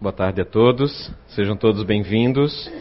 [0.00, 2.72] Boa tarde a todos, sejam todos bem-vindos.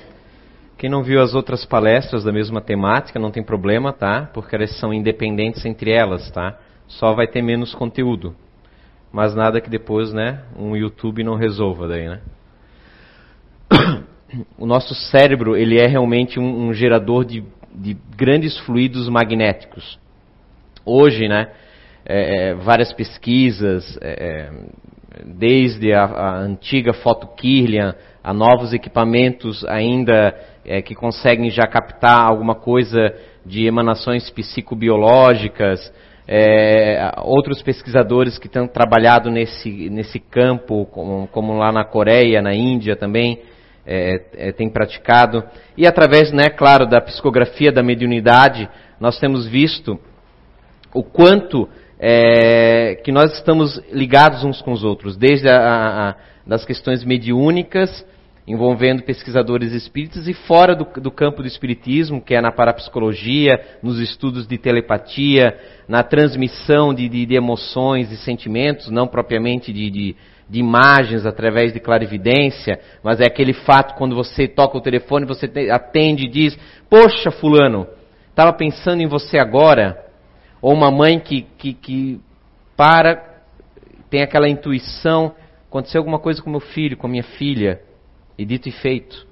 [0.77, 4.29] Quem não viu as outras palestras da mesma temática, não tem problema, tá?
[4.33, 6.57] Porque elas são independentes entre elas, tá?
[6.87, 8.33] Só vai ter menos conteúdo.
[9.11, 12.21] Mas nada que depois, né, um YouTube não resolva daí, né?
[14.57, 17.43] O nosso cérebro, ele é realmente um, um gerador de,
[17.75, 19.99] de, grandes fluidos magnéticos.
[20.85, 21.51] Hoje, né,
[22.05, 24.51] é, é, várias pesquisas, é, é
[25.25, 32.21] desde a, a antiga foto Kirlian a novos equipamentos ainda é, que conseguem já captar
[32.21, 33.13] alguma coisa
[33.45, 35.91] de emanações psicobiológicas,
[36.27, 42.53] é, outros pesquisadores que têm trabalhado nesse, nesse campo, como, como, lá na Coreia, na
[42.53, 43.41] Índia também,
[43.87, 45.43] é, é, têm praticado.
[45.75, 49.99] E através, né, claro, da psicografia da mediunidade, nós temos visto
[50.93, 51.67] o quanto
[51.99, 55.57] é, que nós estamos ligados uns com os outros, desde a,
[56.09, 56.15] a,
[56.47, 58.05] das questões mediúnicas,
[58.47, 63.99] envolvendo pesquisadores espíritas, e fora do, do, campo do espiritismo, que é na parapsicologia, nos
[63.99, 65.55] estudos de telepatia,
[65.87, 70.15] na transmissão de, de, de emoções e sentimentos, não propriamente de, de,
[70.49, 75.45] de, imagens através de clarividência, mas é aquele fato quando você toca o telefone, você
[75.69, 76.57] atende e diz:
[76.89, 77.85] Poxa, Fulano,
[78.31, 80.08] estava pensando em você agora.
[80.61, 82.19] Ou uma mãe que, que, que
[82.75, 83.23] para,
[84.09, 85.33] tem aquela intuição,
[85.67, 87.81] aconteceu alguma coisa com meu filho, com minha filha,
[88.37, 89.27] e dito e feito.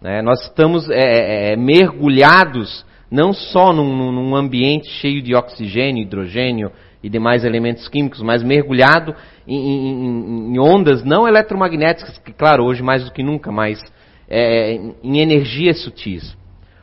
[0.00, 0.22] Né?
[0.22, 6.72] Nós estamos é, é, é, mergulhados não só num, num, ambiente cheio de oxigênio, hidrogênio
[7.02, 9.14] e demais elementos químicos, mas mergulhado
[9.46, 13.80] em, em, em ondas não eletromagnéticas, que claro, hoje mais do que nunca, mas
[14.28, 16.36] é, em energias sutis.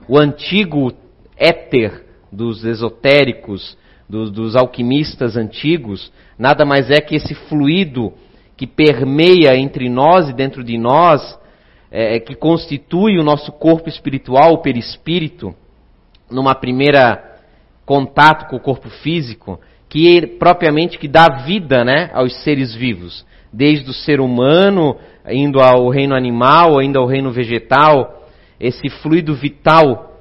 [0.08, 0.94] O antigo
[1.38, 2.03] éter
[2.34, 3.78] dos esotéricos,
[4.09, 8.14] dos, dos alquimistas antigos, nada mais é que esse fluido
[8.58, 11.40] que permeia entre nós e dentro de nós,
[11.92, 15.53] é, é, que constitui o nosso corpo espiritual, o perispírito,
[16.30, 17.31] numa primeira
[17.85, 19.59] contato com o corpo físico,
[19.90, 24.97] que propriamente que dá vida, né, aos seres vivos, desde o ser humano
[25.29, 28.28] indo ao reino animal, ainda ao reino vegetal,
[28.59, 30.12] esse fluido vital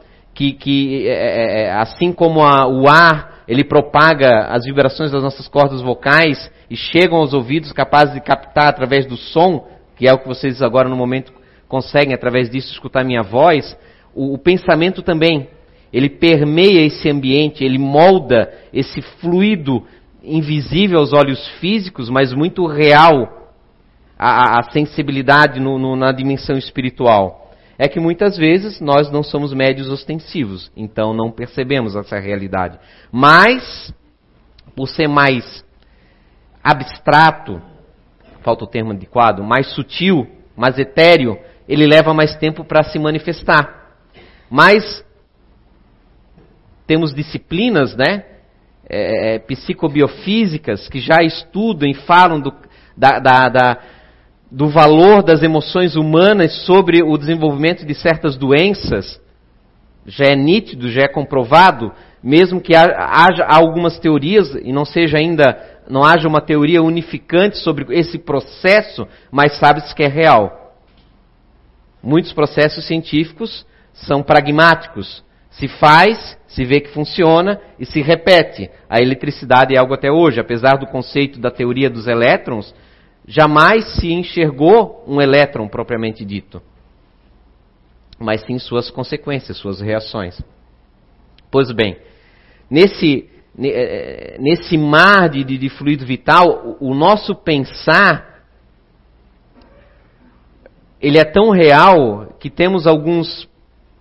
[0.42, 5.22] que, que é, é, é, assim como a, o ar, ele propaga as vibrações das
[5.22, 10.12] nossas cordas vocais e chegam aos ouvidos capazes de captar através do som, que é
[10.12, 11.32] o que vocês agora no momento
[11.68, 13.76] conseguem através disso escutar minha voz,
[14.14, 15.48] o, o pensamento também,
[15.92, 19.84] ele permeia esse ambiente, ele molda esse fluido
[20.24, 23.50] invisível aos olhos físicos, mas muito real,
[24.18, 27.41] a, a sensibilidade no, no, na dimensão espiritual
[27.78, 32.78] é que muitas vezes nós não somos médios ostensivos, então não percebemos essa realidade.
[33.10, 33.92] Mas,
[34.76, 35.64] por ser mais
[36.62, 37.60] abstrato,
[38.42, 41.38] falta o termo adequado, mais sutil, mais etéreo,
[41.68, 43.94] ele leva mais tempo para se manifestar.
[44.50, 45.04] Mas
[46.86, 48.24] temos disciplinas, né,
[48.88, 52.52] é, é psicobiofísicas que já estudam e falam do,
[52.96, 53.78] da, da, da
[54.52, 59.18] do valor das emoções humanas sobre o desenvolvimento de certas doenças
[60.06, 61.90] já é nítido, já é comprovado,
[62.22, 65.58] mesmo que haja algumas teorias e não seja ainda,
[65.88, 70.76] não haja uma teoria unificante sobre esse processo, mas sabe-se que é real.
[72.02, 73.64] Muitos processos científicos
[73.94, 75.24] são pragmáticos.
[75.50, 78.70] Se faz, se vê que funciona e se repete.
[78.88, 82.74] A eletricidade é algo até hoje, apesar do conceito da teoria dos elétrons,
[83.26, 86.62] jamais se enxergou um elétron propriamente dito,
[88.18, 90.40] mas sim suas consequências, suas reações.
[91.50, 91.96] Pois bem,
[92.70, 93.28] nesse,
[93.62, 98.32] eh, nesse mar de, de, de fluido vital, o, o nosso pensar
[101.02, 103.48] ele é tão real que temos alguns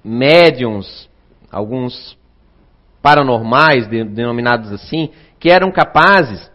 [0.03, 1.09] médiums,
[1.51, 2.15] alguns
[3.01, 6.51] paranormais, denominados assim, que eram capazes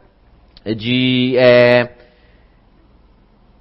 [0.77, 1.96] de é,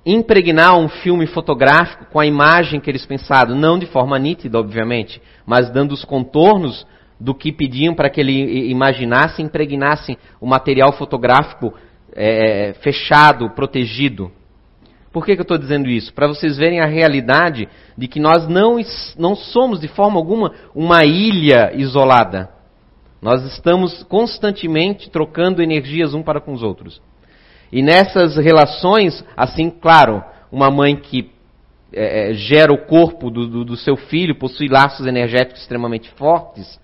[0.05, 5.21] impregnar um filme fotográfico com a imagem que eles pensaram, não de forma nítida, obviamente,
[5.45, 6.85] mas dando os contornos
[7.19, 11.73] do que pediam para que ele imaginasse impregnasse o material fotográfico
[12.13, 14.31] é, fechado, protegido.
[15.11, 16.13] Por que, que eu estou dizendo isso?
[16.13, 18.77] Para vocês verem a realidade de que nós não,
[19.17, 22.49] não somos de forma alguma uma ilha isolada.
[23.21, 27.01] Nós estamos constantemente trocando energias um para com os outros.
[27.75, 31.29] E nessas relações, assim, claro, uma mãe que
[31.91, 36.79] é, é, gera o corpo do, do, do seu filho possui laços energéticos extremamente fortes,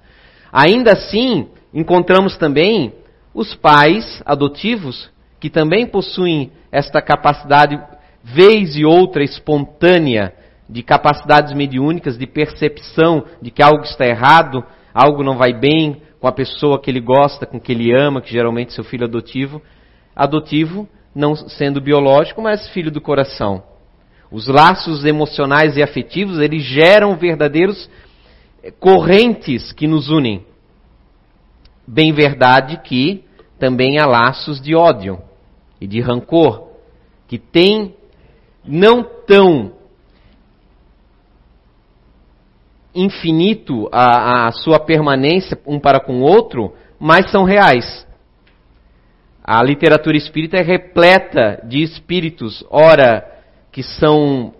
[0.51, 2.93] ainda assim encontramos também
[3.33, 5.09] os pais adotivos
[5.39, 7.81] que também possuem esta capacidade
[8.21, 10.33] vez e outra espontânea
[10.69, 14.61] de capacidades mediúnicas, de percepção de que algo está errado,
[14.93, 18.29] algo não vai bem com a pessoa que ele gosta, com que ele ama, que
[18.29, 19.61] geralmente seu filho adotivo.
[20.15, 23.63] Adotivo, não sendo biológico, mas filho do coração.
[24.31, 27.89] Os laços emocionais e afetivos, eles geram verdadeiros
[28.63, 30.45] eh, correntes que nos unem.
[31.85, 33.23] Bem verdade que
[33.59, 35.19] também há laços de ódio
[35.79, 36.69] e de rancor,
[37.27, 37.95] que têm
[38.63, 39.73] não tão
[42.93, 48.05] infinito a, a sua permanência um para com o outro, mas são reais.
[49.43, 53.27] A literatura espírita é repleta de espíritos, ora
[53.71, 54.53] que são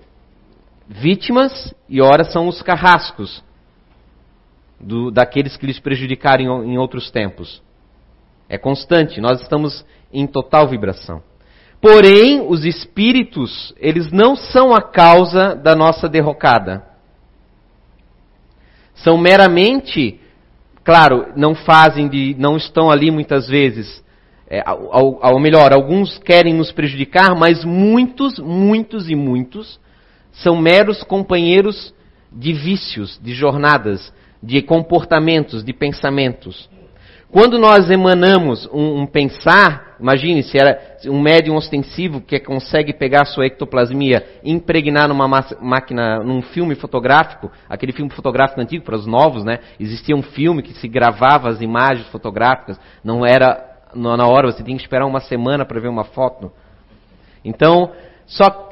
[0.88, 3.44] vítimas e ora são os carrascos
[4.80, 7.62] do, daqueles que lhes prejudicaram em, em outros tempos.
[8.50, 11.22] É constante, nós estamos em total vibração.
[11.80, 16.86] Porém, os espíritos, eles não são a causa da nossa derrocada.
[18.94, 20.20] São meramente,
[20.84, 24.04] claro, não fazem de, não estão ali muitas vezes,
[24.54, 29.80] é, ao melhor, alguns querem nos prejudicar, mas muitos, muitos e muitos
[30.34, 31.94] são meros companheiros
[32.30, 34.14] de vícios, de jornadas,
[34.44, 36.70] de comportamentos, de pensamentos.
[37.32, 43.24] Quando nós emanamos um, um pensar, imagine se era um médium ostensivo que consegue pegar
[43.24, 45.30] sua ectoplasmia e impregnar numa
[45.62, 49.60] máquina, num filme fotográfico, aquele filme fotográfico antigo para os novos, né?
[49.80, 54.76] Existia um filme que se gravava as imagens fotográficas, não era na hora, você tinha
[54.76, 56.52] que esperar uma semana para ver uma foto.
[57.44, 57.92] Então,
[58.26, 58.70] só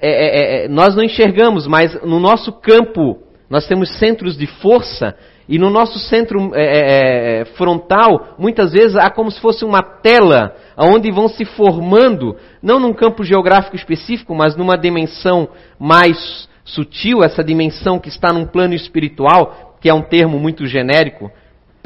[0.00, 3.18] é, é, é, nós não enxergamos, mas no nosso campo
[3.48, 5.16] nós temos centros de força
[5.48, 9.82] e no nosso centro é, é, é, frontal, muitas vezes há como se fosse uma
[9.82, 15.48] tela onde vão se formando, não num campo geográfico específico, mas numa dimensão
[15.78, 21.30] mais sutil, essa dimensão que está num plano espiritual, que é um termo muito genérico,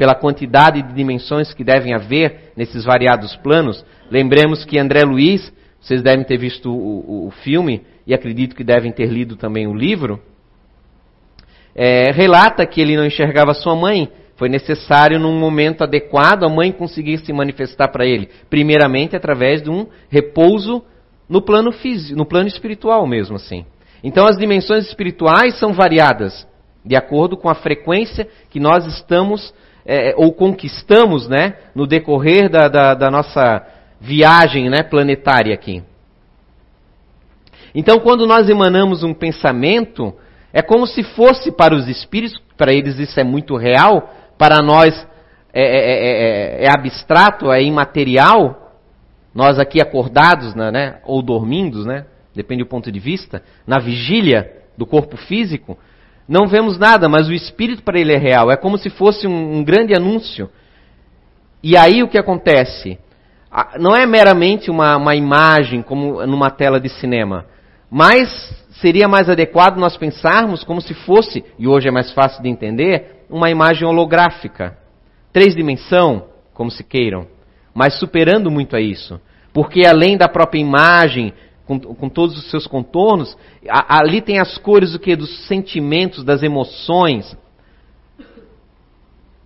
[0.01, 3.85] pela quantidade de dimensões que devem haver nesses variados planos.
[4.09, 8.91] Lembremos que André Luiz, vocês devem ter visto o, o, filme, e acredito que devem
[8.91, 10.19] ter lido também o livro
[11.75, 14.09] é, relata que ele não enxergava sua mãe.
[14.37, 18.27] Foi necessário, num momento adequado, a mãe conseguir se manifestar para ele.
[18.49, 20.83] Primeiramente, através de um repouso
[21.29, 23.67] no plano físico, no plano espiritual mesmo assim.
[24.03, 26.47] Então, as dimensões espirituais são variadas
[26.83, 29.53] de acordo com a frequência que nós estamos
[29.85, 33.65] é, ou conquistamos, né, no decorrer da, da, da nossa
[33.99, 35.83] viagem, né, planetária aqui.
[37.73, 40.13] Então, quando nós emanamos um pensamento,
[40.51, 45.07] é como se fosse para os espíritos, para eles isso é muito real, para nós
[45.53, 48.75] é, é, é, é abstrato, é imaterial.
[49.33, 52.05] Nós aqui acordados, né, ou dormindo, né,
[52.35, 55.77] depende do ponto de vista, na vigília do corpo físico,
[56.31, 58.49] não vemos nada, mas o espírito para ele é real.
[58.49, 60.49] É como se fosse um, um grande anúncio.
[61.61, 62.97] E aí o que acontece?
[63.77, 67.47] Não é meramente uma, uma imagem como numa tela de cinema,
[67.91, 68.29] mas
[68.79, 73.25] seria mais adequado nós pensarmos como se fosse, e hoje é mais fácil de entender,
[73.29, 74.77] uma imagem holográfica.
[75.33, 77.27] Três dimensão, como se queiram,
[77.75, 79.19] mas superando muito a isso.
[79.51, 81.33] Porque além da própria imagem,
[81.65, 83.37] com, com todos os seus contornos,
[83.69, 85.15] a, ali tem as cores do que?
[85.15, 87.37] Dos sentimentos, das emoções.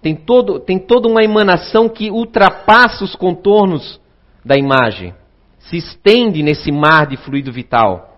[0.02, 4.00] Tem, todo, tem toda uma emanação que ultrapassa os contornos
[4.44, 5.14] da imagem.
[5.58, 8.16] Se estende nesse mar de fluido vital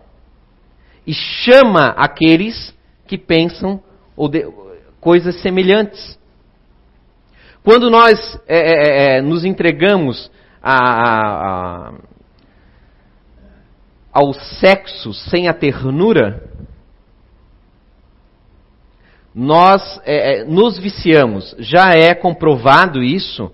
[1.06, 2.76] e chama aqueles
[3.08, 3.82] que pensam
[4.18, 4.46] ou de,
[5.00, 6.20] coisas semelhantes.
[7.64, 10.30] Quando nós é, é, é, é nos entregamos
[10.62, 11.94] a, a, a,
[14.18, 16.50] ao sexo sem a ternura,
[19.36, 21.56] nós é, é, nos viciamos.
[21.60, 23.52] Já é comprovado isso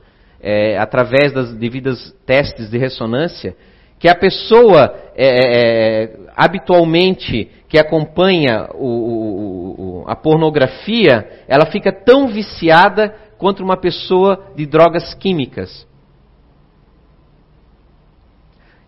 [0.78, 3.56] através das devidas testes de ressonância
[4.04, 11.90] que a pessoa é, é, é, habitualmente que acompanha o, o, a pornografia, ela fica
[11.90, 15.88] tão viciada quanto uma pessoa de drogas químicas.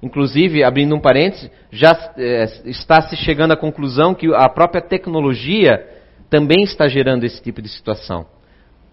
[0.05, 5.83] Inclusive, abrindo um parênteses, já é, está se chegando à conclusão que a própria tecnologia
[6.29, 8.27] também está gerando esse tipo de situação.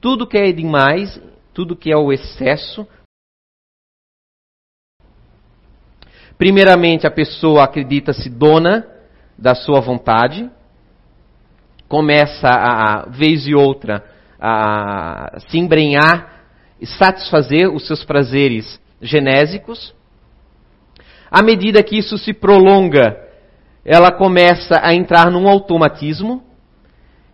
[0.00, 1.20] Tudo que é demais,
[1.52, 2.88] tudo que é o excesso,
[6.38, 8.84] Primeiramente, a pessoa acredita-se dona
[9.38, 10.50] da sua vontade,
[11.88, 14.04] começa a, vez e outra,
[14.40, 16.42] a se embrenhar
[16.80, 19.94] e satisfazer os seus prazeres genésicos.
[21.32, 23.16] À medida que isso se prolonga,
[23.82, 26.42] ela começa a entrar num automatismo.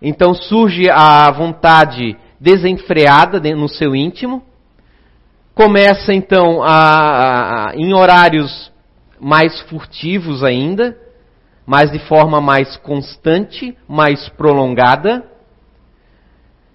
[0.00, 4.45] Então surge a vontade desenfreada no seu íntimo.
[5.52, 8.71] Começa então a, a, em horários
[9.19, 10.97] mais furtivos ainda,
[11.67, 15.25] mas de forma mais constante, mais prolongada.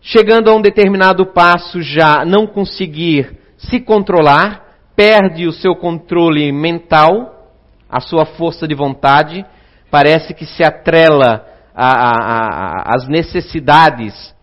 [0.02, 4.63] Chegando a um determinado passo já não conseguir se controlar,
[4.96, 7.52] perde o seu controle mental,
[7.90, 9.46] a sua força de vontade,
[9.90, 11.46] parece que se atrela
[11.76, 14.34] às necessidades,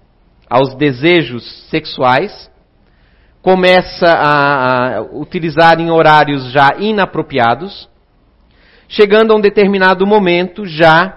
[0.48, 2.50] aos desejos sexuais,
[3.40, 7.88] começa a, a utilizar em horários já inapropriados,
[8.88, 11.16] chegando a um determinado momento já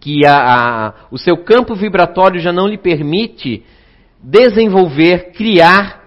[0.00, 3.64] que a, a, o seu campo vibratório já não lhe permite
[4.22, 6.02] desenvolver, criar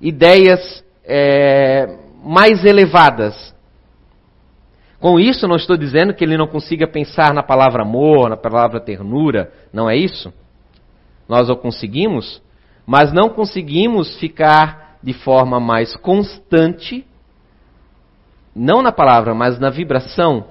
[0.00, 3.54] ideias é, mais elevadas.
[5.00, 8.80] Com isso, não estou dizendo que ele não consiga pensar na palavra amor, na palavra
[8.80, 10.32] ternura, não é isso?
[11.28, 12.40] Nós o conseguimos,
[12.86, 17.04] mas não conseguimos ficar de forma mais constante,
[18.54, 20.44] não na palavra, mas na vibração,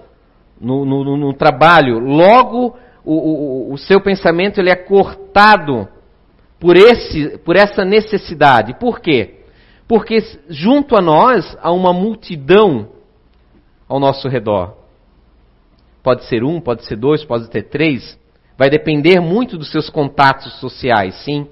[0.60, 2.00] no, no, no trabalho.
[2.00, 5.88] Logo, o, o, o seu pensamento ele é cortado
[6.60, 8.74] por, esse, por essa necessidade.
[8.80, 9.41] Por quê?
[9.92, 12.92] Porque junto a nós há uma multidão
[13.90, 14.74] ao nosso redor.
[16.02, 18.18] Pode ser um, pode ser dois, pode ter três.
[18.58, 21.46] Vai depender muito dos seus contatos sociais, sim.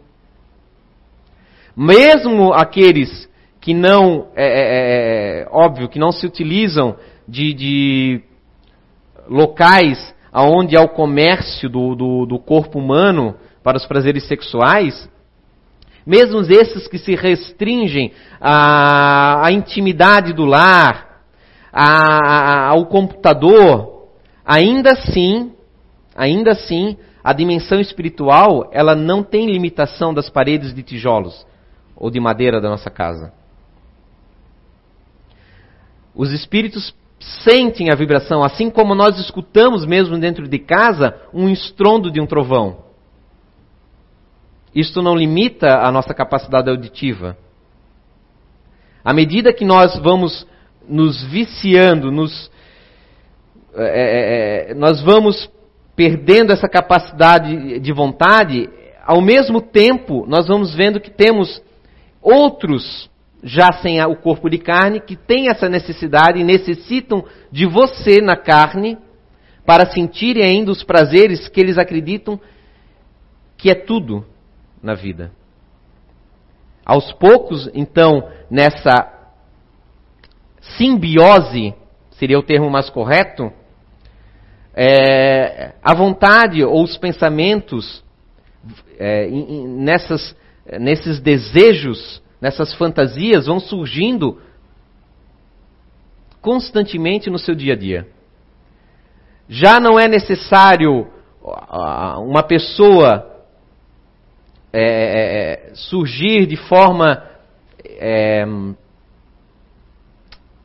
[1.76, 3.30] Mesmo aqueles
[3.60, 6.96] que não, é, é, é, é óbvio, que não se utilizam
[7.28, 8.22] de, de
[9.28, 15.10] locais onde há o comércio do, do, do corpo humano para os prazeres sexuais,
[16.06, 21.24] mesmo esses que se restringem à, à intimidade do lar,
[21.72, 24.08] à, ao computador,
[24.46, 25.52] ainda assim,
[26.16, 31.46] ainda assim, a dimensão espiritual, ela não tem limitação das paredes de tijolos
[31.96, 33.34] ou de madeira da nossa casa.
[36.16, 42.10] Os espíritos sentem a vibração, assim como nós escutamos mesmo dentro de casa um estrondo
[42.10, 42.89] de um trovão.
[44.74, 47.38] Isto não limita a nossa capacidade auditiva.
[49.04, 50.46] À medida que nós vamos
[50.88, 52.52] nos viciando, nos,
[53.76, 55.50] é, é, é nós vamos
[55.96, 58.70] perdendo essa capacidade de vontade,
[59.06, 61.62] ao mesmo tempo nós vamos vendo que temos
[62.22, 63.10] outros
[63.44, 68.36] já sem o corpo de carne, que têm essa necessidade e necessitam de você na
[68.36, 68.98] carne
[69.66, 72.40] para sentirem ainda os prazeres que eles acreditam
[73.58, 74.26] que é tudo
[74.82, 75.32] na vida.
[76.86, 79.12] Aos poucos, então, nessa
[80.78, 81.74] simbiose,
[82.12, 83.52] seria o termo mais correto,
[84.74, 88.04] é, a vontade ou os pensamentos
[88.98, 90.36] é, nessas,
[90.80, 94.42] nesses desejos nessas fantasias vão surgindo
[96.42, 98.08] constantemente no seu dia a dia.
[99.48, 101.08] Já não é necessário
[102.24, 103.39] uma pessoa
[104.72, 107.24] é, é, é, surgir de forma
[107.84, 108.46] é,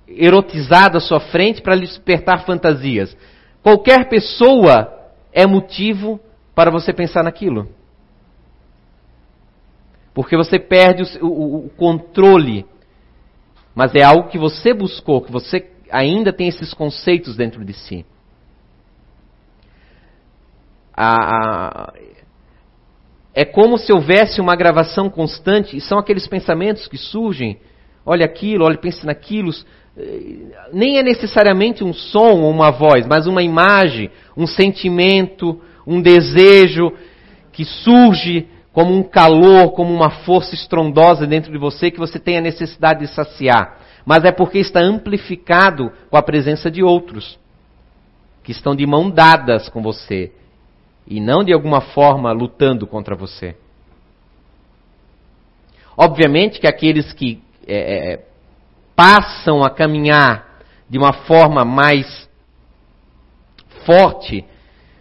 [0.06, 3.16] erotizada à sua frente para lhe despertar fantasias.
[3.62, 4.92] Qualquer pessoa
[5.32, 6.20] é motivo
[6.54, 7.68] para você pensar naquilo.
[10.12, 12.66] Porque você perde o, o, o controle.
[13.74, 18.06] Mas é algo que você buscou, que você ainda tem esses conceitos dentro de si.
[20.96, 21.92] A, a,
[23.34, 27.58] é como se houvesse uma gravação constante, e são aqueles pensamentos que surgem.
[28.06, 29.50] Olha aquilo, olha, pense naquilo.
[30.72, 36.92] Nem é necessariamente um som ou uma voz, mas uma imagem, um sentimento, um desejo
[37.52, 42.38] que surge como um calor, como uma força estrondosa dentro de você que você tem
[42.38, 43.78] a necessidade de saciar.
[44.04, 47.38] Mas é porque está amplificado com a presença de outros
[48.42, 50.32] que estão de mão dadas com você
[51.06, 53.56] e não de alguma forma lutando contra você.
[55.96, 58.24] Obviamente que aqueles que é, é
[58.96, 62.28] passam a caminhar de uma forma mais
[63.84, 64.44] forte,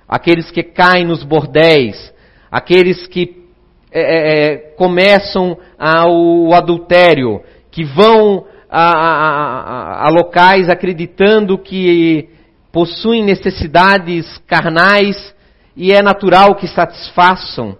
[0.08, 2.14] aqueles que caem nos bordéis,
[2.52, 3.44] aqueles que
[3.92, 12.30] é, é, é, começam ao adultério, que vão a, a, a, locais acreditando que
[12.72, 15.33] possuem necessidades carnais
[15.76, 17.78] e é natural que satisfaçam,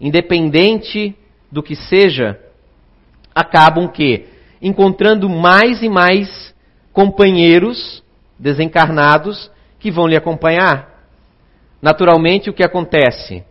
[0.00, 1.14] independente
[1.50, 2.38] do que seja,
[3.34, 4.26] acabam que
[4.60, 6.54] encontrando mais e mais
[6.92, 8.02] companheiros
[8.38, 10.96] desencarnados que vão lhe acompanhar.
[11.80, 13.44] Naturalmente, o que acontece?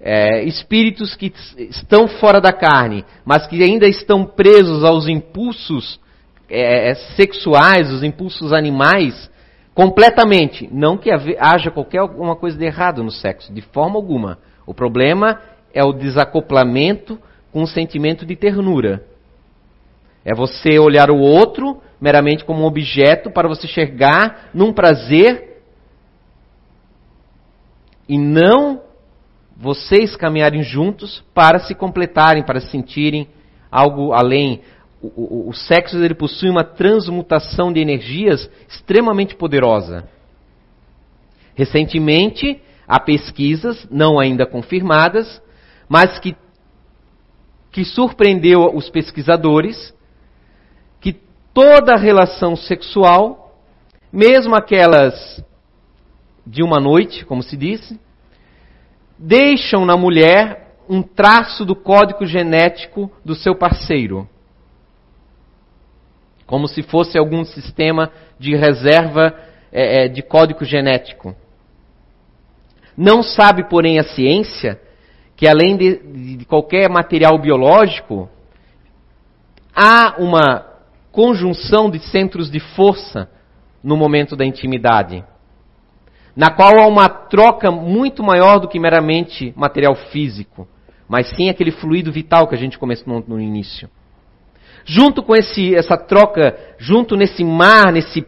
[0.00, 6.00] É, espíritos que estão fora da carne, mas que ainda estão presos aos impulsos
[6.48, 9.30] é, sexuais, os impulsos animais,
[9.78, 10.68] completamente.
[10.72, 11.08] Não que
[11.38, 14.38] haja qualquer alguma coisa de errado no sexo, de forma alguma.
[14.66, 15.40] O problema
[15.72, 17.16] é o desacoplamento
[17.52, 19.06] com o sentimento de ternura.
[20.24, 25.62] É você olhar o outro meramente como um objeto para você enxergar num prazer
[28.08, 28.82] e não
[29.56, 33.28] vocês caminharem juntos para se completarem, para sentirem
[33.70, 34.60] algo além.
[35.00, 35.52] O, o,
[35.94, 40.08] ele possui uma transmutação de energias extremamente poderosa.
[41.54, 45.40] Recentemente, há pesquisas, não ainda confirmadas,
[45.88, 46.36] mas que,
[47.70, 49.94] que surpreendeu os pesquisadores,
[51.00, 51.12] que
[51.54, 53.56] toda relação sexual,
[54.12, 55.44] mesmo aquelas
[56.46, 58.00] de uma noite, como se disse,
[59.18, 64.28] deixam na mulher um traço do código genético do seu parceiro.
[66.48, 69.32] Como se fosse algum sistema de reserva
[69.70, 71.36] é, é, de código genético.
[72.96, 74.80] Não sabe, porém, a ciência
[75.36, 78.28] que além de, de qualquer material biológico,
[79.72, 80.66] há uma
[81.12, 83.30] conjunção de centros de força
[83.80, 85.24] no momento da intimidade
[86.38, 90.68] na qual há uma troca muito maior do que meramente material físico,
[91.08, 93.90] mas sim aquele fluido vital que a gente começou no, no início.
[94.84, 98.26] Junto com esse, essa troca, junto nesse mar, nesse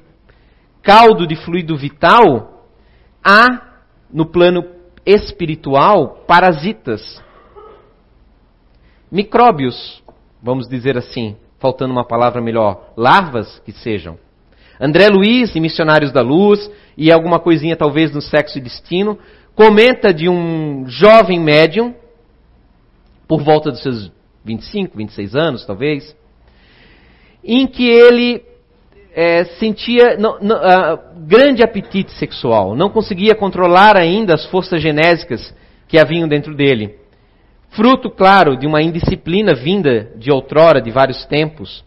[0.83, 2.67] caldo de fluido vital,
[3.25, 3.79] há
[4.13, 4.65] no plano
[5.05, 7.23] espiritual parasitas,
[9.11, 10.03] micróbios,
[10.43, 14.19] vamos dizer assim, faltando uma palavra melhor, larvas que sejam.
[14.81, 19.19] André Luiz, em Missionários da Luz, e alguma coisinha talvez no sexo e destino,
[19.55, 21.95] comenta de um jovem médium,
[23.29, 24.11] por volta dos seus
[24.45, 26.17] 25, 26 anos talvez,
[27.45, 28.43] em que ele
[29.15, 30.59] é, sentia não, não,
[31.27, 35.55] grande apetite sexual, não conseguia controlar ainda as forças genésicas
[35.89, 36.97] que haviam dentro dele.
[37.71, 41.85] Fruto, claro, de uma indisciplina vinda de outrora, de vários tempos,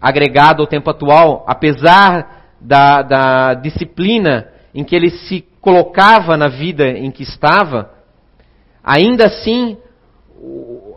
[0.00, 6.90] agregado ao tempo atual, apesar da, da disciplina em que ele se colocava na vida
[6.90, 7.90] em que estava,
[8.82, 9.78] ainda assim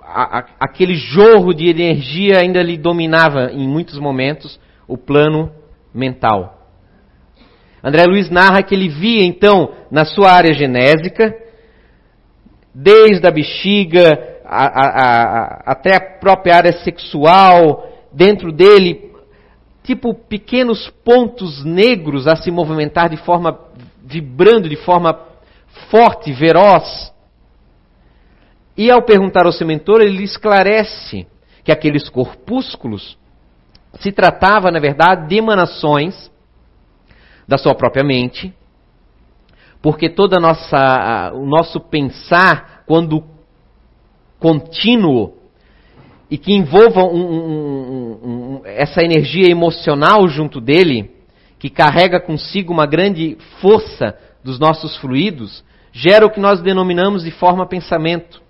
[0.08, 5.52] a, aquele jorro de energia ainda lhe dominava em muitos momentos o plano
[5.94, 6.58] mental.
[7.84, 11.36] André Luiz narra que ele via então na sua área genésica,
[12.74, 19.12] desde a bexiga a, até a própria área sexual, dentro dele
[19.84, 23.58] tipo pequenos pontos negros a se movimentar de forma
[24.04, 25.18] vibrando de forma
[25.90, 27.14] forte, veroz.
[28.78, 31.26] E ao perguntar ao seu mentor, ele esclarece
[31.64, 33.18] que aqueles corpúsculos
[34.00, 36.32] se tratava, na verdade, de emanações
[37.48, 38.54] da sua própria mente,
[39.82, 43.24] porque toda nossa, o nosso pensar, quando
[44.40, 45.34] contínuo,
[46.30, 51.12] e que envolvam um, um, um, essa energia emocional junto dele,
[51.58, 57.32] que carrega consigo uma grande força dos nossos fluidos, gera o que nós denominamos de
[57.32, 58.46] forma pensamento.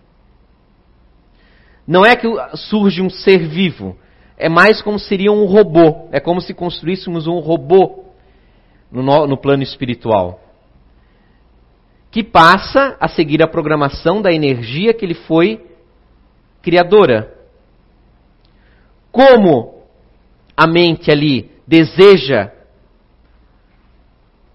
[1.87, 3.97] Não é que surge um ser vivo,
[4.37, 8.03] é mais como seria um robô, é como se construíssemos um robô
[8.91, 10.41] no, no plano espiritual,
[12.11, 15.65] que passa a seguir a programação da energia que ele foi
[16.61, 17.33] criadora.
[19.11, 19.83] Como
[20.55, 22.51] a mente ali deseja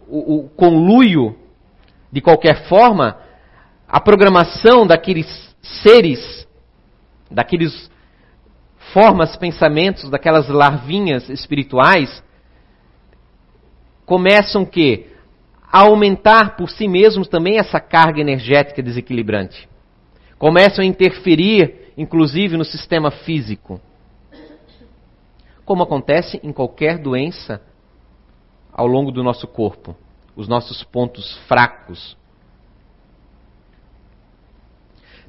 [0.07, 1.37] o, o conluio
[2.11, 3.17] de qualquer forma,
[3.89, 5.27] a programação daqueles
[5.63, 6.42] seres,
[7.33, 7.91] daqueles
[8.93, 12.23] formas, pensamentos, daquelas larvinhas espirituais,
[14.05, 15.07] começam que
[15.71, 19.69] a aumentar por si mesmos também essa carga energética desequilibrante.
[20.39, 23.81] Começam a interferir, inclusive, no sistema físico
[25.65, 27.61] como acontece em qualquer doença
[28.73, 29.97] ao longo do nosso corpo,
[30.35, 32.17] os nossos pontos fracos.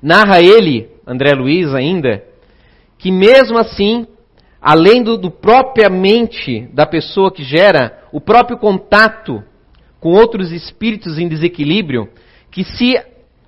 [0.02, 2.24] Narra ele, André Luiz ainda,
[2.98, 4.08] que mesmo assim,
[4.62, 9.44] além do, do própria mente da pessoa que gera, o próprio contato
[10.00, 12.10] com outros espíritos em desequilíbrio,
[12.52, 12.94] que se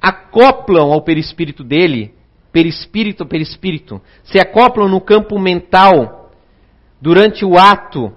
[0.02, 2.14] acoplam ao perispírito dele,
[2.52, 6.32] perispírito a perispírito, se acoplam no campo mental
[7.02, 8.14] durante o ato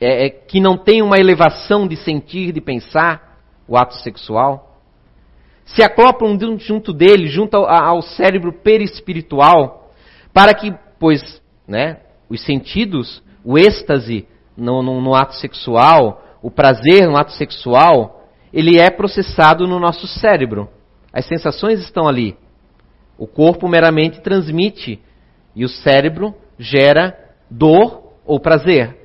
[0.00, 4.69] é, é, que não tem uma elevação de sentir, de pensar, o ato sexual,
[5.74, 9.90] se acoplam junto dele, junto ao, cérebro perispiritual,
[10.32, 17.06] para que, pois, né, os sentidos, o êxtase no, no, no ato sexual, o prazer
[17.06, 20.68] no ato sexual, ele é processado no nosso cérebro.
[21.12, 22.36] As sensações estão ali.
[23.18, 25.00] O corpo meramente transmite
[25.54, 27.16] e o cérebro gera
[27.50, 28.96] dor ou prazer.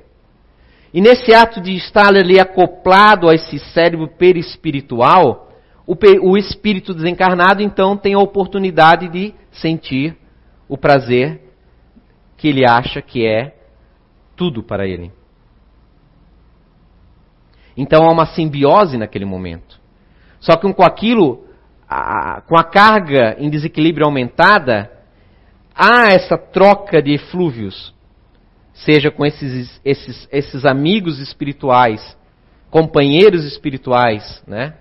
[0.92, 5.46] E nesse ato de estar ali acoplado a esse cérebro perispiritual,
[5.86, 10.16] o, o espírito desencarnado então tem a oportunidade de sentir
[10.68, 11.40] o prazer
[12.36, 13.54] que ele acha que é
[14.34, 15.12] tudo para ele.
[17.76, 19.78] Então há uma simbiose naquele momento.
[20.40, 21.46] Só que com aquilo,
[21.88, 24.90] a, com a carga em desequilíbrio aumentada,
[25.74, 27.94] há essa troca de eflúvios
[28.72, 32.16] seja com esses, esses, esses amigos espirituais,
[32.70, 34.74] companheiros espirituais, né?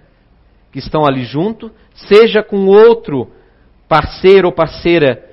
[0.75, 3.31] Que estão ali junto, seja com outro
[3.87, 5.23] parceiro ou parceira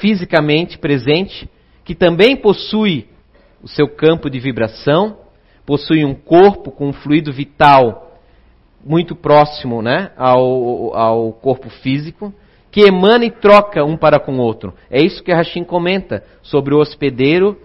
[0.00, 1.46] fisicamente presente,
[1.84, 3.08] que também possui
[3.62, 5.18] o seu campo de vibração,
[5.66, 8.18] possui um corpo com um fluido vital
[8.82, 12.32] muito próximo né, ao, ao corpo físico,
[12.70, 14.72] que emana e troca um para com o outro.
[14.90, 17.60] É isso que Rashim comenta sobre o hospedeiro,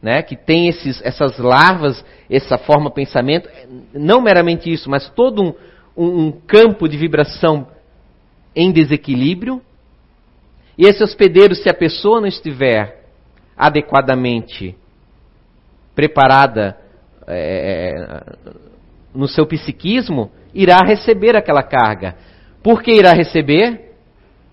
[0.00, 3.48] né, que tem esses, essas larvas, essa forma de pensamento,
[3.92, 5.54] não meramente isso, mas todo um,
[5.96, 7.66] um, um campo de vibração
[8.54, 9.60] em desequilíbrio.
[10.76, 13.04] E esse hospedeiro, se a pessoa não estiver
[13.56, 14.76] adequadamente
[15.94, 16.78] preparada
[17.26, 17.92] é,
[19.12, 22.16] no seu psiquismo, irá receber aquela carga.
[22.62, 23.96] Por que irá receber?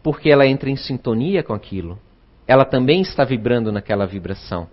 [0.01, 1.99] Porque ela entra em sintonia com aquilo.
[2.47, 4.67] Ela também está vibrando naquela vibração.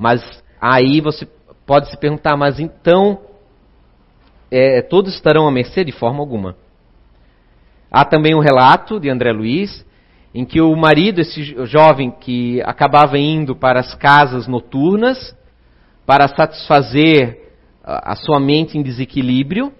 [0.00, 1.28] Mas aí você
[1.66, 3.20] pode se perguntar, mas então
[4.50, 6.56] é, todos estarão à mercê de forma alguma.
[7.90, 9.84] Há também um relato de André Luiz
[10.34, 15.36] em que o marido, esse jovem que acabava indo para as casas noturnas
[16.06, 17.52] para satisfazer
[17.84, 19.70] a sua mente em desequilíbrio,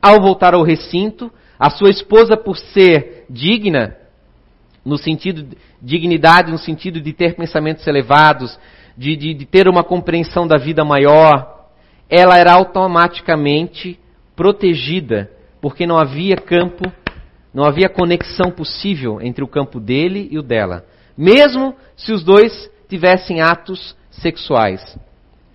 [0.00, 3.96] ao voltar ao recinto, a sua esposa, por ser digna,
[4.86, 8.56] no sentido de dignidade, no sentido de ter pensamentos elevados,
[8.96, 11.66] de, de, de ter uma compreensão da vida maior,
[12.08, 13.98] ela era automaticamente
[14.36, 15.28] protegida,
[15.60, 16.84] porque não havia campo,
[17.52, 20.84] não havia conexão possível entre o campo dele e o dela.
[21.18, 24.96] Mesmo se os dois tivessem atos sexuais.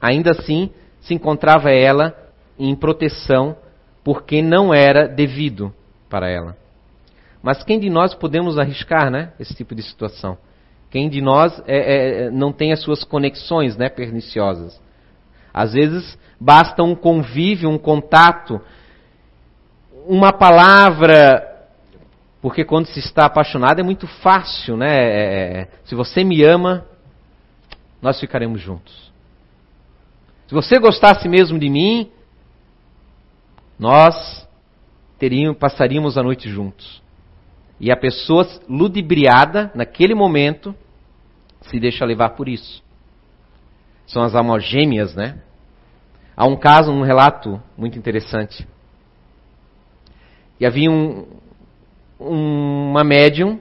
[0.02, 2.14] Ainda assim, se encontrava ela
[2.60, 3.56] em proteção
[4.04, 5.74] porque não era devido
[6.10, 6.61] para ela.
[7.42, 10.38] Mas quem de nós podemos arriscar, né, esse tipo de situação?
[10.90, 14.80] Quem de nós é, é, não tem as suas conexões, né, perniciosas?
[15.54, 18.62] Às vezes basta um convívio, um contato,
[20.06, 21.68] uma palavra,
[22.42, 24.90] porque quando se está apaixonado é muito fácil, né?
[24.90, 26.86] É, é se você me ama,
[28.02, 29.12] nós ficaremos juntos.
[30.48, 32.12] Se você gostasse mesmo de mim,
[33.80, 34.48] nós
[35.18, 37.02] teríamos, passaríamos a noite juntos.
[37.82, 40.76] E a pessoa ludibriada, naquele momento,
[41.62, 42.84] se deixa levar por isso.
[44.06, 45.40] São as almas gêmeas, né?
[46.38, 48.68] Há um caso, um relato muito interessante.
[50.60, 51.26] E havia um,
[52.20, 53.60] uma médium,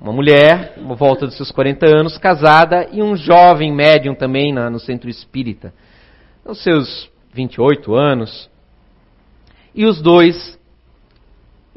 [0.00, 4.68] uma mulher, uma volta dos seus 40 anos, casada, e um jovem médium também na,
[4.68, 5.72] no centro espírita,
[6.44, 8.50] nos seus 28 anos.
[9.72, 10.57] E os dois,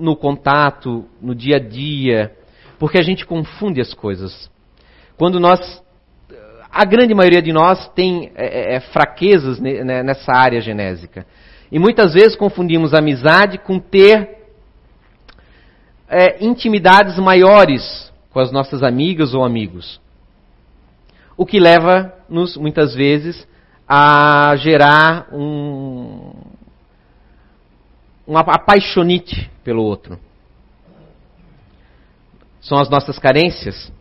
[0.01, 2.35] no contato, no dia a dia,
[2.79, 4.49] porque a gente confunde as coisas.
[5.17, 5.81] Quando nós,
[6.71, 11.25] a grande maioria de nós tem é, é, é fraquezas nessa área genésica.
[11.71, 14.41] E muitas vezes confundimos amizade com ter
[16.09, 20.01] é, intimidades maiores com as nossas amigas ou amigos.
[21.37, 23.47] O que leva-nos, muitas vezes,
[23.87, 26.30] a gerar um,
[28.25, 30.19] uma apaixonite pelo outro.
[32.59, 33.91] São as nossas carências.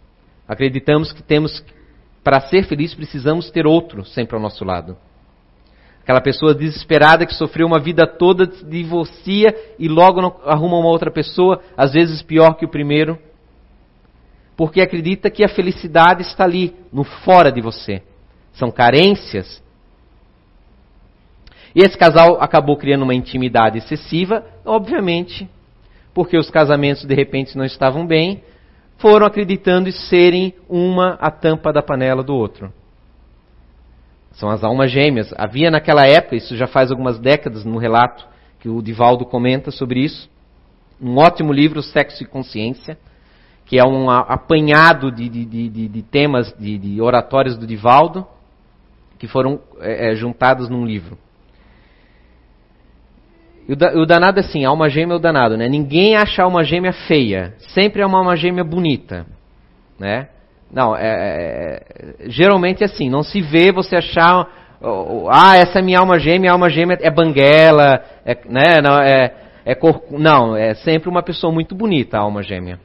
[0.46, 1.64] Acreditamos que temos,
[2.22, 4.96] para ser feliz, precisamos ter outro sempre ao nosso lado.
[6.02, 11.62] Aquela pessoa desesperada que sofreu uma vida toda, divorcia e logo arruma uma outra pessoa,
[11.76, 13.18] às vezes pior que o primeiro,
[14.56, 18.02] porque acredita que a felicidade está ali, no fora de você.
[18.52, 19.62] São carências
[21.74, 25.48] e esse casal acabou criando uma intimidade excessiva, obviamente,
[26.12, 28.42] porque os casamentos de repente não estavam bem,
[28.98, 32.72] foram acreditando serem uma a tampa da panela do outro.
[34.32, 35.32] São as almas gêmeas.
[35.36, 38.26] Havia naquela época, isso já faz algumas décadas, no relato
[38.58, 40.28] que o Divaldo comenta sobre isso,
[41.00, 42.98] um ótimo livro, Sexo e Consciência,
[43.64, 48.26] que é um apanhado de, de, de, de temas de, oratórios do Divaldo,
[49.18, 51.16] que foram é, é, juntados num livro.
[53.70, 55.68] E o, danado é assim, alma gêmea é o danado, né?
[55.68, 59.24] Ninguém acha alma gêmea feia, sempre é uma alma gêmea bonita,
[59.96, 60.26] né?
[60.72, 61.82] Não, é, é,
[62.24, 64.44] é, geralmente é assim, não se vê você achar,
[65.30, 69.34] ah, essa é minha alma gêmea, a alma gêmea é banguela, é, né, não, é,
[69.64, 72.80] é cor, não, é sempre uma pessoa muito bonita a alma gêmea.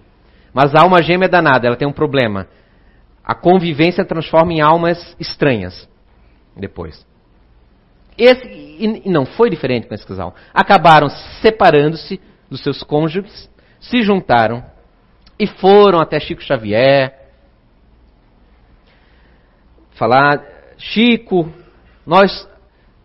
[0.53, 2.45] Mas a alma gêmea é danada, ela tem um problema.
[3.23, 5.89] A convivência transforma em almas estranhas
[6.55, 7.03] depois.
[8.17, 10.35] Esse, e não foi diferente com esse casal.
[10.53, 11.09] Acabaram
[11.41, 13.49] separando-se dos seus cônjuges,
[13.79, 14.63] se juntaram
[15.37, 17.13] e foram até Chico Xavier,
[19.91, 20.43] falar,
[20.77, 21.51] Chico,
[22.05, 22.47] nós,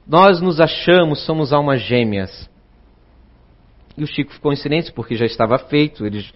[0.06, 2.48] nós nos achamos, somos almas gêmeas.
[3.96, 6.32] E o Chico ficou em silêncio porque já estava feito, eles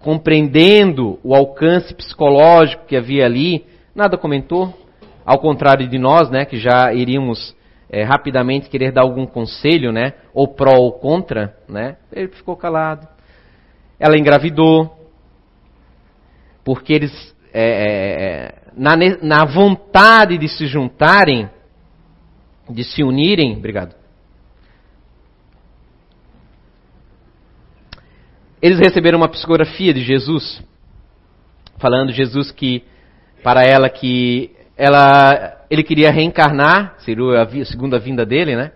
[0.00, 4.81] compreendendo o alcance psicológico que havia ali, nada comentou.
[5.24, 7.54] Ao contrário de nós, né, que já iríamos
[7.90, 13.06] é, rapidamente querer dar algum conselho, né, ou pró ou contra, né, ele ficou calado.
[13.98, 14.98] Ela engravidou,
[16.64, 21.50] porque eles é, é, na, na vontade de se juntarem,
[22.68, 23.94] de se unirem, obrigado.
[28.60, 30.62] Eles receberam uma psicografia de Jesus,
[31.78, 32.84] falando Jesus que
[33.42, 38.72] para ela que ela, ele queria reencarnar, seria a segunda vinda dele, né?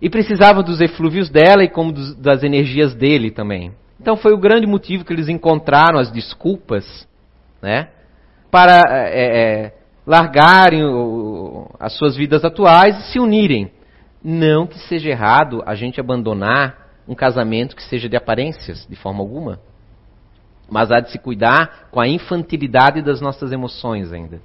[0.00, 3.72] E precisava dos eflúvios dela e como dos, das energias dele também.
[4.00, 7.06] Então foi o grande motivo que eles encontraram as desculpas,
[7.62, 7.88] né?
[8.52, 9.74] para é, é,
[10.06, 13.72] largarem o, as suas vidas atuais e se unirem.
[14.22, 19.20] Não que seja errado a gente abandonar um casamento que seja de aparências, de forma
[19.20, 19.58] alguma.
[20.70, 24.40] Mas há de se cuidar com a infantilidade das nossas emoções ainda.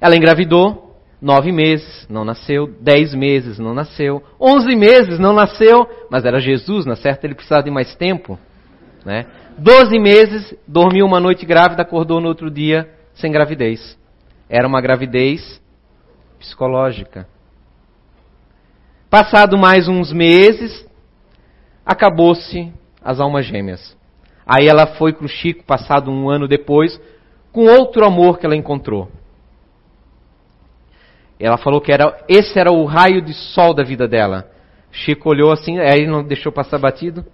[0.00, 6.24] Ela engravidou, nove meses, não nasceu, dez meses, não nasceu, onze meses, não nasceu, mas
[6.24, 8.38] era Jesus, na certa ele precisava de mais tempo.
[9.04, 9.26] Né?
[9.56, 13.98] Doze meses, dormiu uma noite grávida, acordou no outro dia sem gravidez.
[14.48, 15.60] Era uma gravidez
[16.38, 17.26] psicológica.
[19.08, 20.86] Passado mais uns meses,
[21.84, 23.96] acabou-se as almas gêmeas.
[24.46, 27.00] Aí ela foi para o Chico, passado um ano depois,
[27.52, 29.08] com outro amor que ela encontrou.
[31.38, 34.48] Ela falou que era, esse era o raio de sol da vida dela.
[34.90, 37.24] Chico olhou assim, aí não deixou passar batido.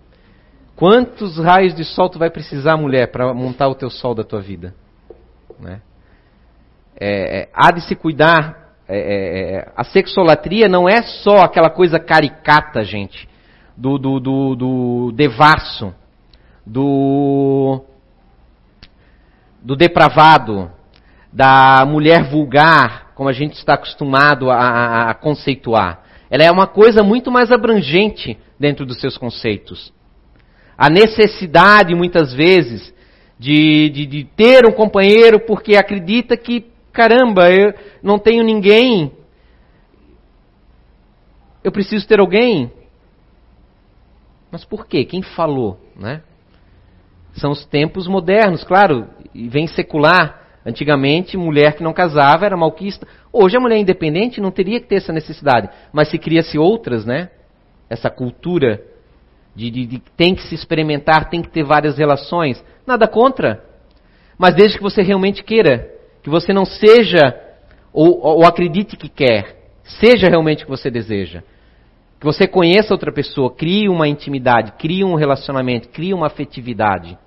[0.75, 4.41] Quantos raios de sol tu vai precisar, mulher, para montar o teu sol da tua
[4.41, 4.75] vida?
[5.61, 5.81] Né?
[6.99, 8.61] É, é, há de se cuidar.
[8.89, 13.29] É, é, é, a sexolatria não é só aquela coisa caricata, gente,
[13.77, 15.95] do, do, do, do devasso,
[16.67, 17.85] do,
[19.63, 20.71] do depravado,
[21.33, 26.03] da mulher vulgar, como a gente está acostumado a, a, a conceituar.
[26.31, 29.93] Ela é uma coisa muito mais abrangente dentro dos seus conceitos
[30.83, 32.93] a necessidade, muitas vezes,
[33.39, 37.73] de, de, de, ter um companheiro porque acredita que, caramba, eu
[38.03, 39.13] não tenho ninguém,
[41.63, 42.73] eu preciso ter alguém.
[44.51, 45.05] Mas por quê?
[45.05, 45.79] Quem falou?
[45.97, 46.23] Né?
[47.35, 50.42] São os tempos modernos, claro, e vem secular.
[50.65, 53.07] Antigamente, mulher que não casava era malquista.
[53.33, 55.69] Hoje, a mulher independente não teria que ter essa necessidade.
[55.93, 57.31] Mas se cria-se outras, né?
[57.91, 58.81] Essa cultura
[59.55, 62.65] de, de, de, tem que se experimentar, tem que ter várias relações.
[62.87, 63.65] Nada contra.
[64.39, 65.91] Mas desde que você realmente queira.
[66.23, 67.35] Que você não seja
[67.93, 69.57] ou, ou acredite que quer.
[69.83, 71.43] Seja realmente o que você deseja.
[72.21, 77.19] Que você conheça outra pessoa, crie uma intimidade, crie um relacionamento, crie uma afetividade.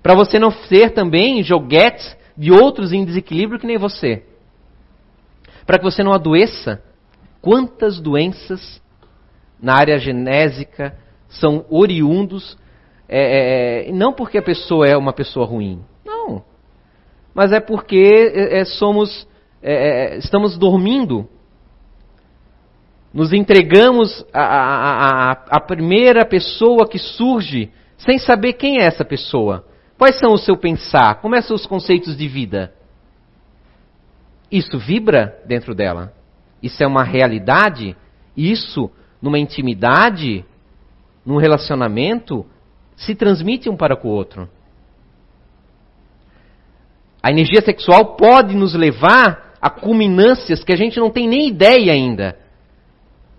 [0.00, 4.24] Para você não ser também joguetes de outros em desequilíbrio que nem você.
[5.66, 6.82] Para que você não adoeça.
[7.40, 8.82] Quantas doenças
[9.60, 10.94] na área genésica,
[11.28, 12.56] são oriundos,
[13.08, 16.44] é, é, não porque a pessoa é uma pessoa ruim, não,
[17.34, 19.26] mas é porque é, é somos,
[19.62, 21.28] é, é, estamos dormindo,
[23.12, 29.64] nos entregamos a, a primeira pessoa que surge sem saber quem é essa pessoa.
[30.04, 31.14] Quais são o seu pensar?
[31.22, 32.74] Como são os conceitos de vida?
[34.52, 36.12] Isso vibra dentro dela.
[36.62, 37.96] Isso é uma realidade.
[38.36, 38.90] Isso,
[39.22, 40.44] numa intimidade,
[41.24, 42.44] num relacionamento,
[42.94, 44.46] se transmite um para com o outro.
[47.22, 51.94] A energia sexual pode nos levar a culminâncias que a gente não tem nem ideia
[51.94, 52.38] ainda.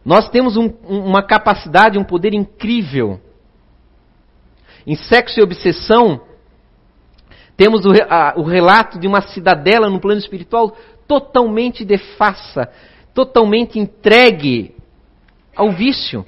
[0.04, 3.22] Nós temos um, uma capacidade, um poder incrível.
[4.88, 6.22] Em sexo e obsessão,
[7.58, 10.76] temos o, a, o relato de uma cidadela no plano espiritual
[11.08, 12.70] totalmente defassa,
[13.14, 14.76] totalmente entregue
[15.56, 16.26] ao vício.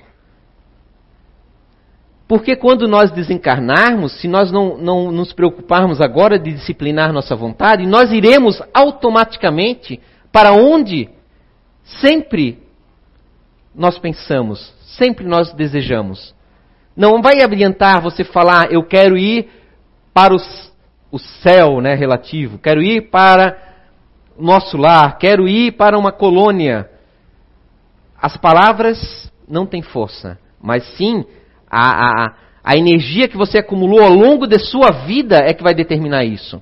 [2.27, 7.87] Porque quando nós desencarnarmos, se nós não, não nos preocuparmos agora de disciplinar nossa vontade,
[7.87, 9.99] nós iremos automaticamente
[10.31, 11.09] para onde
[12.01, 12.61] sempre
[13.73, 16.35] nós pensamos, sempre nós desejamos.
[16.95, 19.49] Não vai adiantar você falar, eu quero ir
[20.13, 20.66] para os,
[21.11, 23.57] o céu né, relativo, quero ir para
[24.37, 26.89] nosso lar, quero ir para uma colônia.
[28.21, 31.25] As palavras não têm força, mas sim
[31.69, 35.73] a, a, a energia que você acumulou ao longo de sua vida é que vai
[35.73, 36.61] determinar isso.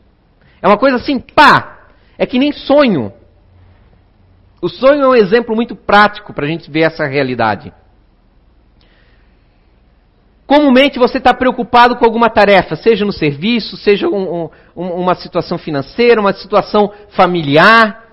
[0.62, 1.74] É uma coisa assim, pá!
[2.18, 3.12] É que nem sonho.
[4.62, 7.74] O sonho é um exemplo muito prático para a gente ver essa realidade.
[10.48, 15.58] Comumente você está preocupado com alguma tarefa, seja no serviço, seja um, um, uma situação
[15.58, 18.04] financeira, uma situação familiar.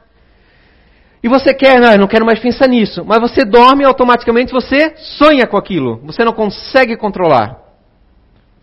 [1.22, 3.04] E você quer, não, eu não quero mais pensar nisso.
[3.04, 6.00] Mas você dorme e automaticamente você sonha com aquilo.
[6.04, 7.58] Você não consegue controlar.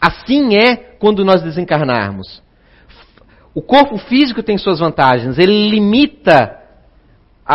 [0.02, 2.42] Assim é quando nós desencarnarmos.
[3.54, 5.38] O corpo físico tem suas vantagens.
[5.38, 6.58] Ele limita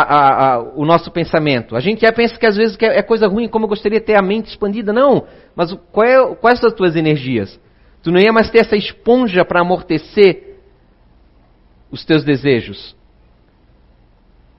[0.03, 1.73] a, a, o nosso pensamento.
[1.73, 4.15] A gente já pensa que às vezes é coisa ruim, como eu gostaria de ter
[4.15, 4.91] a mente expandida.
[4.91, 5.25] Não.
[5.55, 7.57] Mas qual é, quais são as tuas energias?
[8.03, 10.57] Tu não ia mais ter essa esponja para amortecer
[11.89, 12.93] os teus desejos.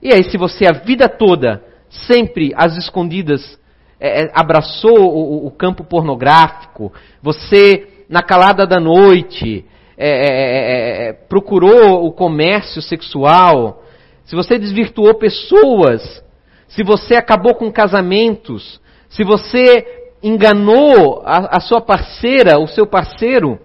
[0.01, 3.59] E aí, se você a vida toda, sempre às escondidas,
[3.99, 9.65] é, é, abraçou o, o, campo pornográfico, você, na calada da noite,
[9.97, 13.83] é, é, é, é, procurou o comércio sexual,
[14.27, 16.23] se você desvirtuou pessoas,
[16.67, 23.57] se você acabou com casamentos, se você enganou a, a sua parceira, o seu parceiro,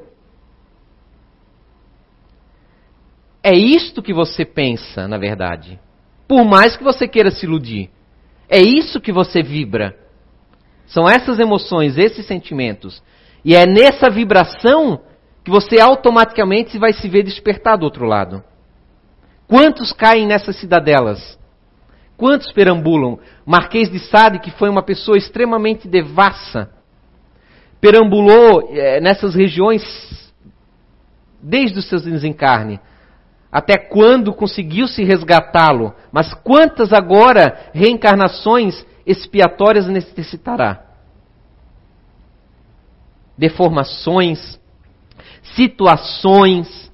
[3.43, 5.81] é isto que você pensa, na verdade.
[6.29, 7.91] Por mais que você queira se iludir.
[8.49, 9.99] É isso que você vibra.
[10.87, 13.03] São essas emoções, esses sentimentos.
[13.45, 15.01] E é nessa vibração
[15.43, 18.45] que você automaticamente vai se ver despertar do outro lado.
[19.53, 21.39] Quantos caem nessas cidadelas?
[22.17, 23.19] Quantos perambulam?
[23.45, 26.71] Marquês de Sade, que foi uma pessoa extremamente devassa,
[27.79, 29.83] perambulou é, nessas regiões
[31.43, 32.81] desde os seus desencarne
[33.53, 40.83] até quando conseguiu se resgatá-lo, mas quantas agora reencarnações expiatórias necessitará?
[43.37, 44.59] Deformações,
[45.55, 46.91] situações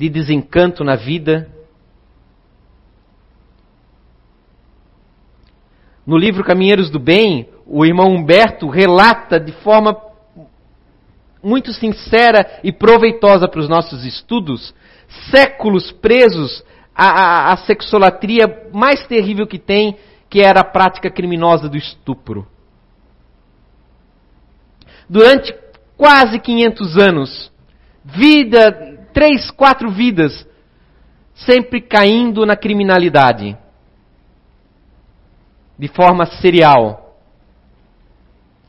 [0.00, 1.46] de desencanto na vida.
[6.06, 9.94] No livro Caminheiros do Bem, o irmão Humberto relata de forma
[11.42, 14.74] muito sincera e proveitosa para os nossos estudos
[15.30, 19.98] séculos presos à, à, à sexolatria mais terrível que tem,
[20.30, 22.48] que era a prática criminosa do estupro.
[25.06, 25.54] Durante
[25.94, 27.49] quase 500 anos,
[28.04, 30.46] vida, três, quatro vidas,
[31.34, 33.56] sempre caindo na criminalidade,
[35.78, 37.16] de forma serial.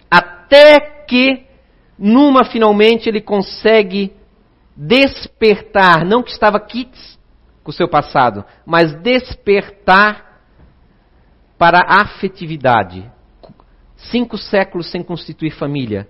[0.09, 1.45] Até que,
[1.97, 4.13] numa finalmente, ele consegue
[4.75, 7.19] despertar, não que estava quites
[7.63, 10.41] com o seu passado, mas despertar
[11.57, 13.09] para a afetividade.
[13.95, 16.09] Cinco séculos sem constituir família.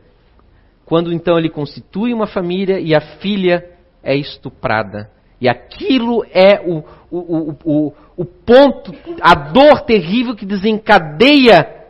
[0.91, 3.65] Quando então ele constitui uma família e a filha
[4.04, 5.10] é estuprada.
[5.39, 11.88] E aquilo é o, o, o, o, ponto, a dor terrível que desencadeia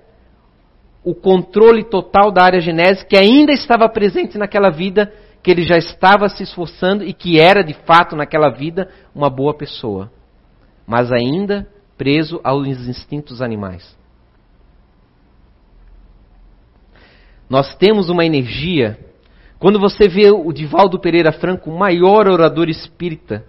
[1.04, 5.12] o controle total da área genésica que ainda estava presente naquela vida
[5.42, 9.56] que ele já estava se esforçando e que era de fato naquela vida uma boa
[9.58, 10.12] pessoa,
[10.86, 11.68] mas ainda
[11.98, 14.00] preso aos instintos animais.
[17.52, 18.98] Nós temos uma energia.
[19.60, 23.46] Quando você vê o Divaldo Pereira Franco, o maior orador espírita,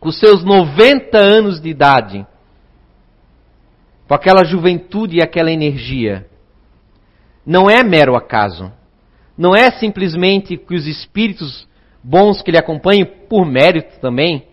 [0.00, 2.26] com seus 90 anos de idade,
[4.08, 6.26] com aquela juventude e aquela energia,
[7.46, 8.72] não é mero acaso
[9.40, 11.66] não é simplesmente que os espíritos
[12.04, 14.44] bons que lhe acompanham, por mérito também,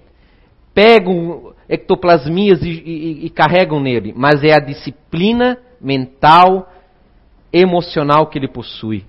[0.74, 6.72] pegam ectoplasmias e, e, e carregam nele, mas é a disciplina mental,
[7.58, 9.06] emocional que ele possui.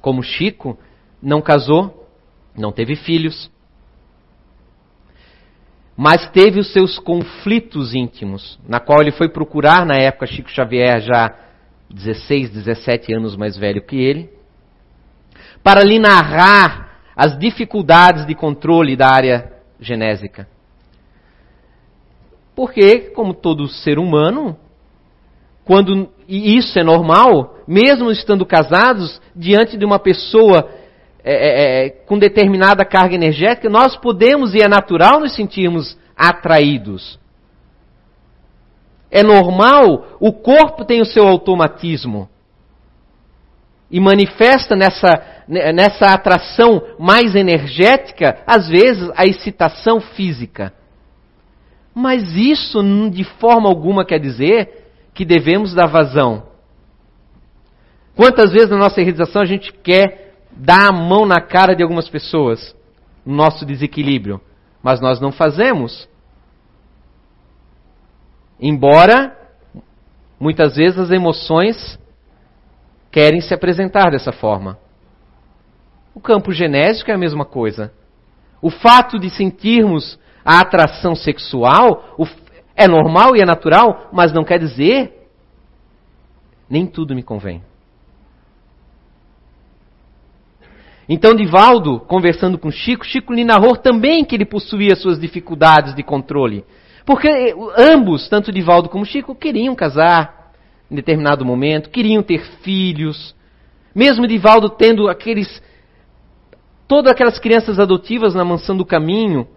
[0.00, 0.78] como Chico,
[1.20, 2.08] não casou,
[2.56, 3.50] não teve filhos,
[5.96, 11.00] mas teve os seus conflitos íntimos, na qual ele foi procurar na época Chico Xavier
[11.00, 11.34] já
[11.90, 14.30] 16, 17 anos mais velho que ele,
[15.62, 20.46] para lhe narrar as dificuldades de controle da área genésica.
[22.54, 24.56] Porque, como todo ser humano,
[25.64, 30.68] quando e isso é normal, mesmo estando casados, diante de uma pessoa
[31.24, 37.18] é, é, é, com determinada carga energética, nós podemos e é natural nos sentirmos atraídos.
[39.10, 42.28] É normal, o corpo tem o seu automatismo
[43.90, 45.08] e manifesta nessa,
[45.48, 50.74] nessa atração mais energética, às vezes, a excitação física.
[51.94, 54.77] Mas isso de forma alguma quer dizer
[55.18, 56.44] que devemos dar vazão.
[58.14, 62.08] Quantas vezes na nossa realização a gente quer dar a mão na cara de algumas
[62.08, 62.72] pessoas,
[63.26, 64.40] no nosso desequilíbrio,
[64.80, 66.08] mas nós não fazemos.
[68.60, 69.36] Embora
[70.38, 71.98] muitas vezes as emoções
[73.10, 74.78] querem se apresentar dessa forma.
[76.14, 77.92] O campo genésico é a mesma coisa.
[78.62, 82.14] O fato de sentirmos a atração sexual,
[82.78, 85.12] é normal e é natural, mas não quer dizer
[86.70, 87.62] nem tudo me convém.
[91.08, 96.02] Então, Divaldo, conversando com Chico, Chico lhe narrou também que ele possuía suas dificuldades de
[96.02, 96.64] controle.
[97.06, 100.52] Porque ambos, tanto Divaldo como Chico, queriam casar
[100.90, 103.34] em determinado momento, queriam ter filhos.
[103.94, 105.62] Mesmo Divaldo tendo aqueles.
[106.86, 109.48] todas aquelas crianças adotivas na mansão do caminho,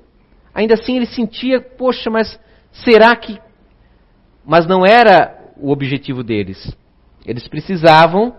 [0.53, 2.39] ainda assim ele sentia, poxa, mas
[2.71, 3.39] Será que.
[4.45, 6.75] Mas não era o objetivo deles.
[7.25, 8.35] Eles precisavam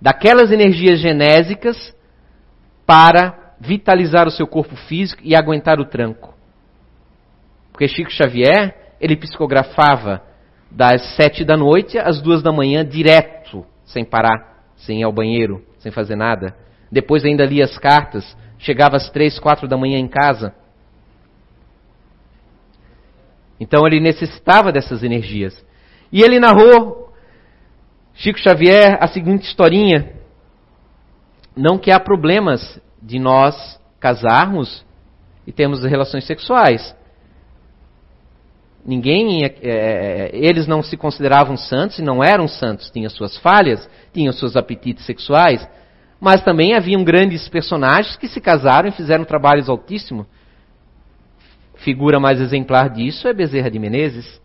[0.00, 1.94] daquelas energias genésicas
[2.84, 6.34] para vitalizar o seu corpo físico e aguentar o tranco.
[7.72, 10.22] Porque Chico Xavier, ele psicografava
[10.70, 15.64] das sete da noite às duas da manhã direto, sem parar, sem ir ao banheiro,
[15.78, 16.56] sem fazer nada.
[16.90, 20.54] Depois ainda lia as cartas, chegava às três, quatro da manhã em casa.
[23.58, 25.64] Então ele necessitava dessas energias.
[26.12, 27.12] E ele narrou,
[28.14, 30.12] Chico Xavier, a seguinte historinha.
[31.56, 34.84] Não que há problemas de nós casarmos
[35.46, 36.94] e termos relações sexuais.
[38.84, 43.88] Ninguém, é, é, eles não se consideravam santos e não eram santos, tinham suas falhas,
[44.12, 45.66] tinham seus apetites sexuais,
[46.20, 50.26] mas também haviam grandes personagens que se casaram e fizeram trabalhos altíssimos
[51.86, 54.42] Figura mais exemplar disso é Bezerra de Menezes.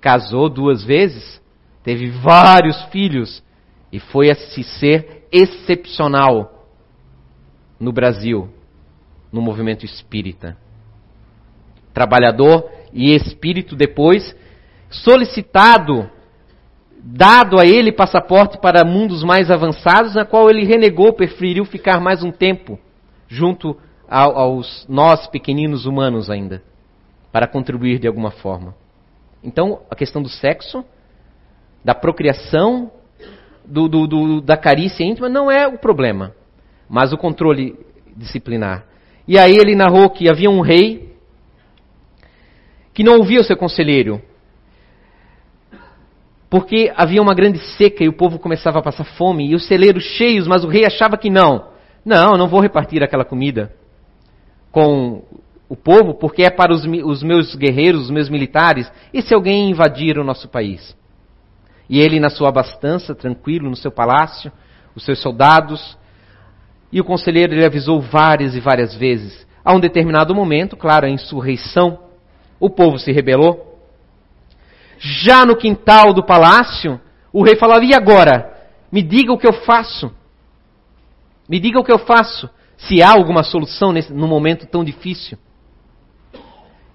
[0.00, 1.38] Casou duas vezes,
[1.84, 3.44] teve vários filhos
[3.92, 6.66] e foi a se ser excepcional
[7.78, 8.48] no Brasil,
[9.30, 10.56] no movimento espírita.
[11.92, 14.34] Trabalhador e espírito depois,
[14.88, 16.08] solicitado,
[16.98, 22.22] dado a ele passaporte para mundos mais avançados, na qual ele renegou, preferiu ficar mais
[22.22, 22.78] um tempo
[23.28, 23.76] junto
[24.12, 26.62] aos nós pequeninos humanos ainda,
[27.32, 28.74] para contribuir de alguma forma.
[29.42, 30.84] Então, a questão do sexo,
[31.82, 32.92] da procriação,
[33.64, 36.34] do, do, do, da carícia íntima não é o problema,
[36.88, 37.78] mas o controle
[38.14, 38.84] disciplinar.
[39.26, 41.16] E aí ele narrou que havia um rei
[42.92, 44.20] que não ouvia o seu conselheiro,
[46.50, 50.04] porque havia uma grande seca e o povo começava a passar fome, e os celeiros
[50.04, 51.72] cheios, mas o rei achava que não.
[52.04, 53.72] Não, não vou repartir aquela comida
[54.72, 55.22] com
[55.68, 59.70] o povo, porque é para os, os meus guerreiros, os meus militares, e se alguém
[59.70, 60.96] invadir o nosso país?
[61.88, 64.50] E ele, na sua abastança, tranquilo, no seu palácio,
[64.94, 65.96] os seus soldados,
[66.90, 69.46] e o conselheiro lhe avisou várias e várias vezes.
[69.64, 72.00] A um determinado momento, claro, a insurreição,
[72.58, 73.78] o povo se rebelou.
[74.98, 77.00] Já no quintal do palácio,
[77.32, 78.50] o rei falava: E agora?
[78.90, 80.12] Me diga o que eu faço.
[81.48, 82.48] Me diga o que eu faço
[82.86, 85.38] se há alguma solução nesse, num momento tão difícil.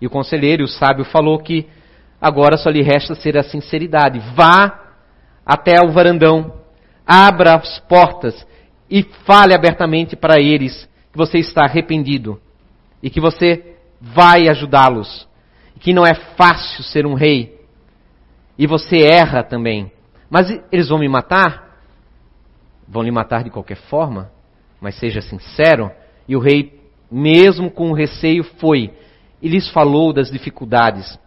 [0.02, 1.68] E o conselheiro, o sábio, falou que
[2.20, 4.20] agora só lhe resta ser a sinceridade.
[4.36, 4.96] Vá
[5.46, 6.54] até o varandão,
[7.06, 8.46] abra as portas
[8.90, 12.40] e fale abertamente para eles que você está arrependido
[13.02, 15.28] e que você vai ajudá-los.
[15.80, 17.56] Que não é fácil ser um rei.
[18.58, 19.92] E você erra também.
[20.30, 21.78] Mas eles vão me matar?
[22.88, 24.32] Vão lhe matar de qualquer forma?
[24.82, 25.92] Mas seja sincero.
[26.28, 26.80] E o rei,
[27.12, 28.92] mesmo com receio, foi
[29.42, 31.20] e lhes falou das dificuldades.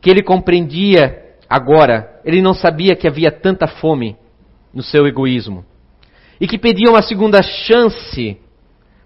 [0.00, 4.16] Que ele compreendia agora, ele não sabia que havia tanta fome
[4.72, 5.64] no seu egoísmo.
[6.40, 8.36] e que pedia uma segunda chance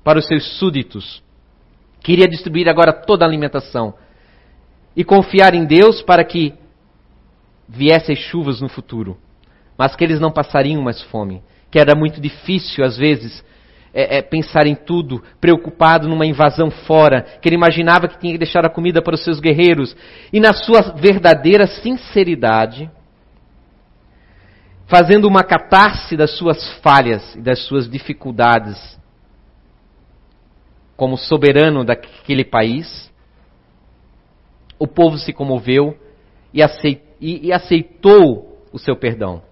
[0.03, 1.23] para os seus súditos.
[2.01, 3.95] Queria distribuir agora toda a alimentação
[4.97, 6.55] e confiar em Deus para que
[7.69, 9.19] viessem chuvas no futuro,
[9.77, 13.45] mas que eles não passariam mais fome, que era muito difícil às vezes
[13.93, 18.39] é, é, pensar em tudo, preocupado numa invasão fora, que ele imaginava que tinha que
[18.39, 19.97] deixar a comida para os seus guerreiros,
[20.33, 22.91] e na sua verdadeira sinceridade,
[24.87, 28.99] fazendo uma catarse das suas falhas e das suas dificuldades,
[30.97, 33.11] como soberano daquele país,
[34.79, 35.97] o povo se comoveu
[36.53, 39.47] e aceitou o seu perdão.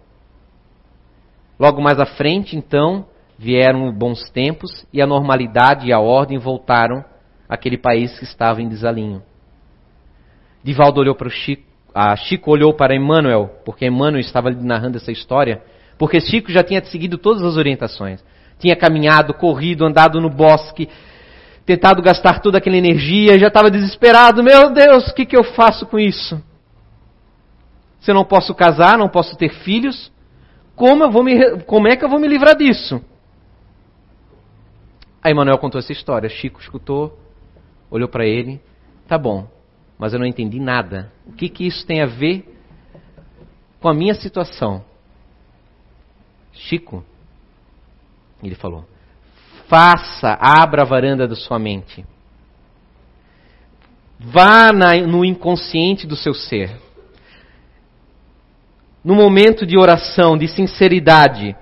[1.58, 3.06] Logo mais à frente, então,
[3.38, 7.04] vieram bons tempos e a normalidade e a ordem voltaram
[7.48, 9.22] àquele país que estava em desalinho.
[10.62, 11.62] Divaldo olhou para o Chico,
[11.94, 15.62] a Chico olhou para Emmanuel, porque Emmanuel estava narrando essa história,
[15.96, 18.22] porque Chico já tinha seguido todas as orientações.
[18.58, 20.88] Tinha caminhado, corrido, andado no bosque,
[21.64, 24.42] tentado gastar toda aquela energia, já estava desesperado.
[24.42, 26.42] Meu Deus, o que, que eu faço com isso?
[28.00, 30.12] Se eu não posso casar, não posso ter filhos,
[30.76, 33.02] como, eu vou me, como é que eu vou me livrar disso?
[35.22, 36.28] Aí Manuel contou essa história.
[36.28, 37.18] Chico escutou,
[37.90, 38.60] olhou para ele.
[39.08, 39.48] Tá bom,
[39.98, 41.10] mas eu não entendi nada.
[41.26, 42.54] O que, que isso tem a ver
[43.80, 44.84] com a minha situação?
[46.52, 47.02] Chico,
[48.42, 48.84] ele falou,
[49.68, 52.04] faça, abra a varanda da sua mente.
[54.18, 56.85] Vá na, no inconsciente do seu ser.
[59.06, 61.54] No momento de oração, de sinceridade,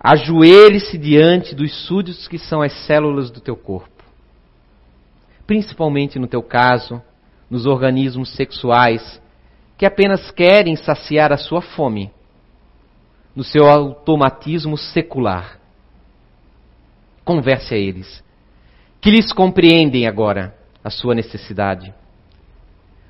[0.00, 4.02] Ajoelhe-se diante dos súditos que são as células do teu corpo.
[5.46, 7.02] Principalmente no teu caso,
[7.50, 9.20] nos organismos sexuais
[9.76, 12.10] que apenas querem saciar a sua fome,
[13.34, 15.60] no seu automatismo secular.
[17.26, 18.24] Converse a eles,
[19.02, 21.92] que lhes compreendem agora a sua necessidade,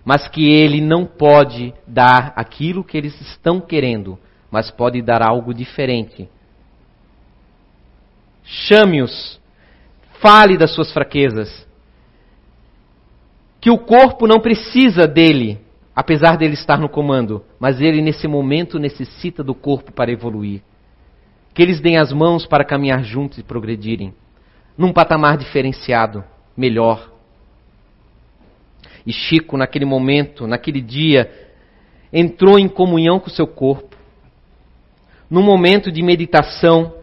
[0.07, 4.19] mas que ele não pode dar aquilo que eles estão querendo,
[4.51, 6.31] mas pode dar algo diferente
[8.47, 9.41] chame-os,
[10.21, 11.67] fale das suas fraquezas.
[13.61, 15.59] Que o corpo não precisa dele,
[15.95, 20.63] apesar dele estar no comando, mas ele nesse momento necessita do corpo para evoluir.
[21.53, 24.15] Que eles deem as mãos para caminhar juntos e progredirem,
[24.79, 26.23] num patamar diferenciado,
[26.57, 27.11] melhor.
[29.07, 31.31] E Chico, naquele momento, naquele dia,
[32.13, 33.97] entrou em comunhão com o seu corpo.
[35.31, 36.95] Num momento de meditação,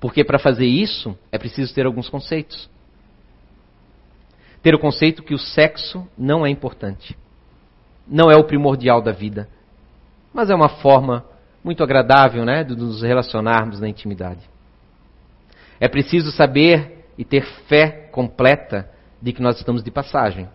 [0.00, 2.68] porque para fazer isso é preciso ter alguns conceitos.
[4.62, 7.16] Ter o conceito que o sexo não é importante.
[8.06, 9.48] Não é o primordial da vida.
[10.32, 11.24] Mas é uma forma
[11.62, 14.40] muito agradável né, de nos relacionarmos na intimidade.
[15.80, 18.90] É preciso saber e ter fé completa
[19.24, 20.50] de que nós estamos de passagem.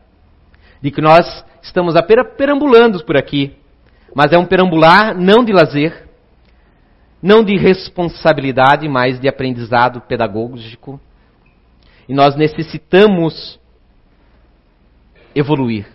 [0.79, 3.57] De que nós estamos apenas perambulando por aqui.
[4.13, 6.07] Mas é um perambular não de lazer,
[7.19, 11.01] não de responsabilidade, mas de aprendizado pedagógico.
[12.07, 13.59] E nós necessitamos
[15.33, 15.87] evoluir.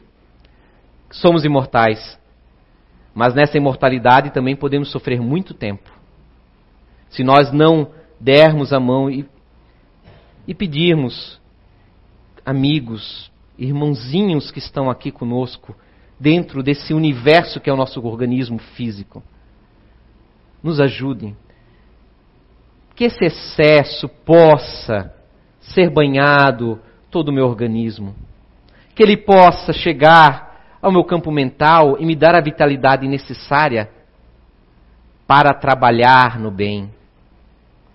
[1.13, 2.19] Somos imortais,
[3.15, 5.93] mas nessa imortalidade também podemos sofrer muito tempo.
[7.09, 9.25] Se nós não dermos a mão e,
[10.49, 11.41] e pedirmos,
[12.45, 15.75] amigos, irmãozinhos que estão aqui conosco,
[16.19, 19.23] dentro desse universo que é o nosso organismo físico
[20.65, 21.37] nos ajudem.
[22.97, 25.15] Que esse excesso possa
[25.61, 26.81] ser banhado
[27.11, 28.15] todo o meu organismo.
[28.95, 33.91] Que ele possa chegar ao meu campo mental e me dar a vitalidade necessária
[35.27, 36.91] para trabalhar no bem.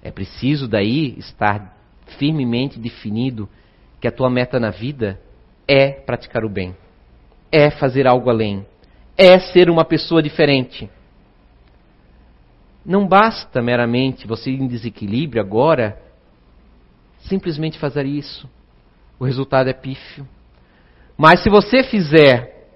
[0.03, 1.75] É preciso daí estar
[2.19, 3.49] firmemente definido
[3.99, 5.19] que a tua meta na vida
[5.67, 6.75] é praticar o bem,
[7.51, 8.65] é fazer algo além,
[9.17, 10.89] é ser uma pessoa diferente.
[12.85, 16.01] Não basta meramente você em desequilíbrio agora
[17.19, 18.49] simplesmente fazer isso.
[19.19, 20.27] O resultado é pífio.
[21.17, 22.69] Mas se você fizer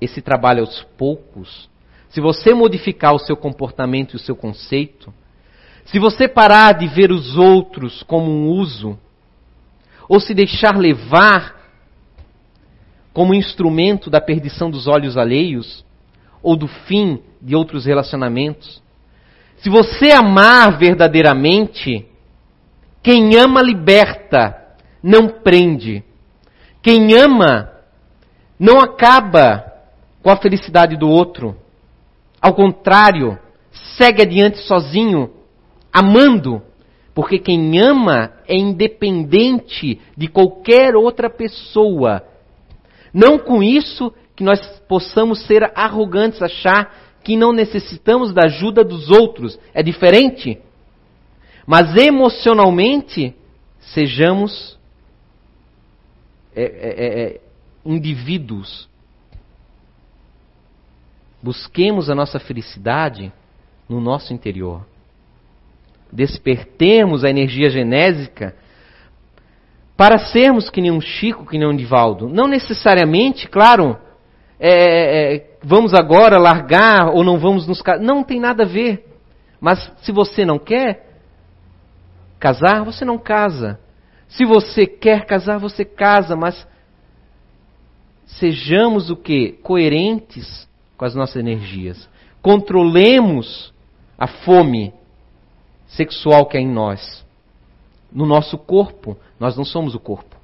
[0.00, 1.68] esse trabalho aos poucos,
[2.10, 5.12] se você modificar o seu comportamento e o seu conceito,
[5.86, 8.98] se você parar de ver os outros como um uso,
[10.08, 11.56] ou se deixar levar
[13.12, 15.84] como instrumento da perdição dos olhos alheios,
[16.42, 18.82] ou do fim de outros relacionamentos.
[19.58, 22.06] Se você amar verdadeiramente,
[23.02, 24.56] quem ama liberta,
[25.02, 26.04] não prende.
[26.82, 27.70] Quem ama
[28.58, 29.64] não acaba
[30.22, 31.56] com a felicidade do outro.
[32.40, 33.38] Ao contrário,
[33.96, 35.30] segue adiante sozinho,
[35.92, 36.62] amando,
[37.18, 42.22] porque quem ama é independente de qualquer outra pessoa.
[43.12, 46.94] Não com isso que nós possamos ser arrogantes, achar
[47.24, 49.58] que não necessitamos da ajuda dos outros.
[49.74, 50.60] É diferente.
[51.66, 53.34] Mas emocionalmente,
[53.80, 54.78] sejamos
[56.54, 57.40] é, é, é,
[57.84, 58.88] indivíduos.
[61.42, 63.32] Busquemos a nossa felicidade
[63.88, 64.86] no nosso interior.
[66.12, 68.54] Despertemos a energia genésica
[69.96, 72.28] para sermos que nem um Chico, que nem um Divaldo.
[72.28, 73.98] Não necessariamente, claro,
[74.60, 78.00] é, é, vamos agora largar ou não vamos nos casar.
[78.00, 79.04] Não tem nada a ver.
[79.60, 81.04] Mas se você não quer
[82.38, 83.78] casar, você não casa.
[84.28, 86.66] Se você quer casar, você casa, mas
[88.26, 89.52] sejamos o que?
[89.62, 92.08] Coerentes com as nossas energias.
[92.40, 93.72] Controlemos
[94.18, 94.92] a fome
[95.88, 97.24] sexual que é em nós.
[98.12, 100.36] No nosso corpo, nós não somos o corpo.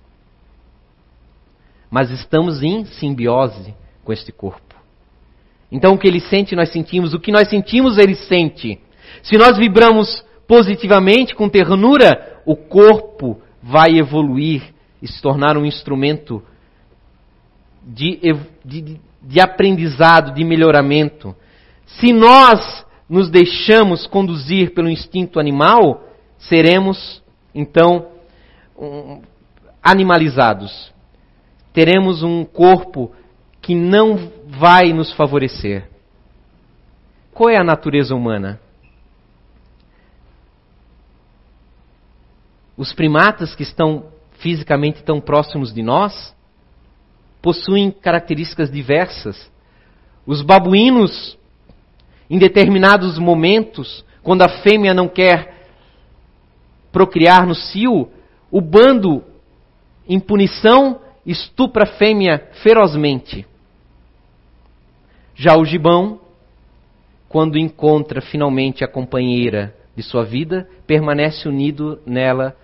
[1.90, 4.74] Mas estamos em simbiose com este corpo.
[5.70, 7.14] Então o que ele sente, nós sentimos.
[7.14, 8.78] O que nós sentimos, ele sente.
[9.22, 14.62] Se nós vibramos positivamente, com ternura, o corpo vai evoluir
[15.00, 16.42] e se tornar um instrumento
[17.82, 18.20] de,
[18.64, 21.34] de, de aprendizado, de melhoramento.
[21.86, 26.04] Se nós nos deixamos conduzir pelo instinto animal,
[26.38, 27.22] seremos,
[27.54, 28.08] então,
[28.76, 29.22] um,
[29.82, 30.92] animalizados.
[31.72, 33.12] Teremos um corpo
[33.60, 35.88] que não vai nos favorecer.
[37.32, 38.60] Qual é a natureza humana?
[42.76, 44.06] Os primatas que estão
[44.38, 46.34] fisicamente tão próximos de nós
[47.40, 49.50] possuem características diversas.
[50.26, 51.38] Os babuínos
[52.34, 55.68] em determinados momentos, quando a fêmea não quer
[56.90, 58.10] procriar no cio,
[58.50, 59.22] o bando,
[60.08, 63.46] em punição, estupra a fêmea ferozmente.
[65.36, 66.18] Já o gibão,
[67.28, 72.56] quando encontra finalmente a companheira de sua vida, permanece unido nela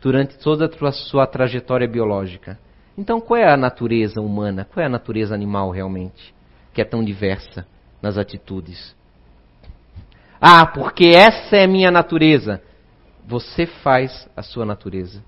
[0.00, 2.58] durante toda a sua trajetória biológica.
[2.96, 4.66] Então, qual é a natureza humana?
[4.72, 6.34] Qual é a natureza animal realmente?
[6.72, 7.66] Que é tão diversa
[8.00, 8.98] nas atitudes.
[10.40, 12.62] Ah, porque essa é a minha natureza.
[13.26, 15.22] Você faz a sua natureza.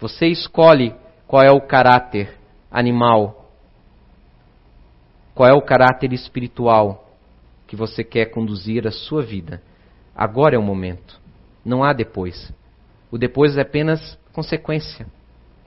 [0.00, 0.94] Você escolhe
[1.26, 2.38] qual é o caráter
[2.70, 3.50] animal,
[5.34, 7.10] qual é o caráter espiritual
[7.66, 9.62] que você quer conduzir a sua vida.
[10.14, 11.20] Agora é o momento.
[11.64, 12.52] Não há depois.
[13.10, 15.06] O depois é apenas consequência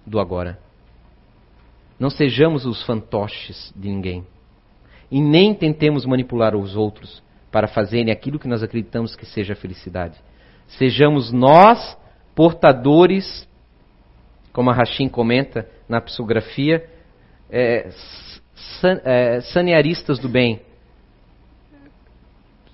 [0.05, 0.59] do agora.
[1.99, 4.25] Não sejamos os fantoches de ninguém.
[5.09, 10.17] E nem tentemos manipular os outros para fazerem aquilo que nós acreditamos que seja felicidade.
[10.67, 11.97] Sejamos nós
[12.35, 13.47] portadores,
[14.53, 16.87] como a Rachim comenta na psicografia,
[17.49, 17.89] é,
[18.79, 20.61] san, é, sanearistas do bem.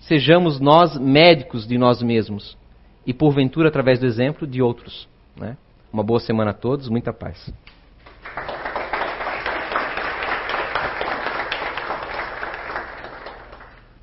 [0.01, 2.57] Sejamos nós médicos de nós mesmos
[3.05, 5.07] e, porventura, através do exemplo de outros.
[5.35, 5.55] Né?
[5.91, 7.53] Uma boa semana a todos, muita paz.